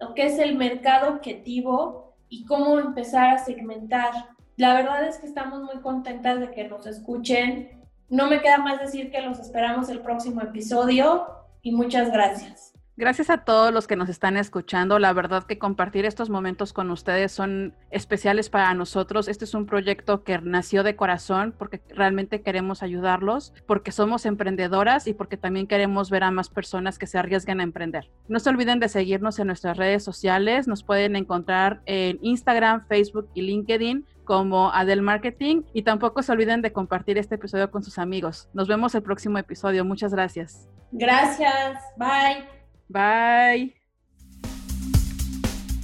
lo 0.00 0.14
que 0.14 0.26
es 0.26 0.38
el 0.38 0.56
mercado 0.56 1.10
objetivo 1.10 2.16
y 2.28 2.44
cómo 2.44 2.78
empezar 2.80 3.34
a 3.34 3.38
segmentar. 3.38 4.10
La 4.56 4.74
verdad 4.74 5.06
es 5.06 5.18
que 5.18 5.26
estamos 5.26 5.62
muy 5.62 5.80
contentas 5.80 6.40
de 6.40 6.50
que 6.50 6.66
nos 6.66 6.86
escuchen. 6.86 7.86
No 8.08 8.28
me 8.28 8.40
queda 8.40 8.58
más 8.58 8.80
decir 8.80 9.10
que 9.10 9.20
los 9.20 9.38
esperamos 9.38 9.88
el 9.88 10.00
próximo 10.00 10.40
episodio 10.40 11.28
y 11.62 11.72
muchas 11.72 12.10
gracias. 12.10 12.77
Gracias 12.98 13.30
a 13.30 13.44
todos 13.44 13.72
los 13.72 13.86
que 13.86 13.94
nos 13.94 14.08
están 14.08 14.36
escuchando. 14.36 14.98
La 14.98 15.12
verdad 15.12 15.44
que 15.44 15.56
compartir 15.56 16.04
estos 16.04 16.30
momentos 16.30 16.72
con 16.72 16.90
ustedes 16.90 17.30
son 17.30 17.72
especiales 17.92 18.50
para 18.50 18.74
nosotros. 18.74 19.28
Este 19.28 19.44
es 19.44 19.54
un 19.54 19.66
proyecto 19.66 20.24
que 20.24 20.36
nació 20.40 20.82
de 20.82 20.96
corazón 20.96 21.54
porque 21.56 21.80
realmente 21.90 22.42
queremos 22.42 22.82
ayudarlos, 22.82 23.54
porque 23.68 23.92
somos 23.92 24.26
emprendedoras 24.26 25.06
y 25.06 25.14
porque 25.14 25.36
también 25.36 25.68
queremos 25.68 26.10
ver 26.10 26.24
a 26.24 26.32
más 26.32 26.48
personas 26.48 26.98
que 26.98 27.06
se 27.06 27.18
arriesguen 27.18 27.60
a 27.60 27.62
emprender. 27.62 28.10
No 28.26 28.40
se 28.40 28.50
olviden 28.50 28.80
de 28.80 28.88
seguirnos 28.88 29.38
en 29.38 29.46
nuestras 29.46 29.76
redes 29.76 30.02
sociales. 30.02 30.66
Nos 30.66 30.82
pueden 30.82 31.14
encontrar 31.14 31.82
en 31.86 32.18
Instagram, 32.20 32.84
Facebook 32.88 33.30
y 33.32 33.42
LinkedIn 33.42 34.06
como 34.24 34.72
Adel 34.72 35.02
Marketing 35.02 35.62
y 35.72 35.82
tampoco 35.82 36.24
se 36.24 36.32
olviden 36.32 36.62
de 36.62 36.72
compartir 36.72 37.16
este 37.16 37.36
episodio 37.36 37.70
con 37.70 37.84
sus 37.84 37.96
amigos. 38.00 38.48
Nos 38.54 38.66
vemos 38.66 38.92
el 38.96 39.04
próximo 39.04 39.38
episodio. 39.38 39.84
Muchas 39.84 40.12
gracias. 40.12 40.68
Gracias. 40.90 41.80
Bye. 41.96 42.57
Bye. 42.88 43.74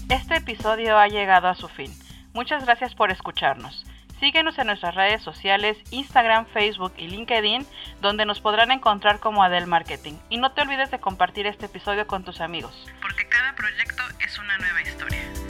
Este 0.09 0.37
episodio 0.37 0.99
ha 0.99 1.09
llegado 1.09 1.49
a 1.49 1.55
su 1.55 1.69
fin. 1.69 1.93
Muchas 2.33 2.65
gracias 2.65 2.95
por 2.95 3.11
escucharnos. 3.11 3.85
Síguenos 4.21 4.59
en 4.59 4.69
nuestras 4.69 4.95
redes 4.95 5.23
sociales, 5.23 5.77
Instagram, 5.91 6.47
Facebook 6.47 6.95
y 6.97 7.09
LinkedIn, 7.09 7.67
donde 8.01 8.25
nos 8.25 8.41
podrán 8.41 8.71
encontrar 8.71 9.21
como 9.21 9.43
Adel 9.43 9.67
Marketing. 9.67 10.15
Y 10.31 10.39
no 10.39 10.53
te 10.53 10.63
olvides 10.63 10.91
de 10.91 10.99
compartir 11.01 11.47
este 11.47 11.67
episodio 11.67 12.07
con 12.07 12.25
tus 12.25 12.41
amigos. 12.41 12.87
Porque 13.03 13.29
cada 13.29 13.55
proyecto 13.55 14.03
es 14.25 14.39
una 14.39 14.57
nueva 14.59 14.83
historia. 14.83 15.44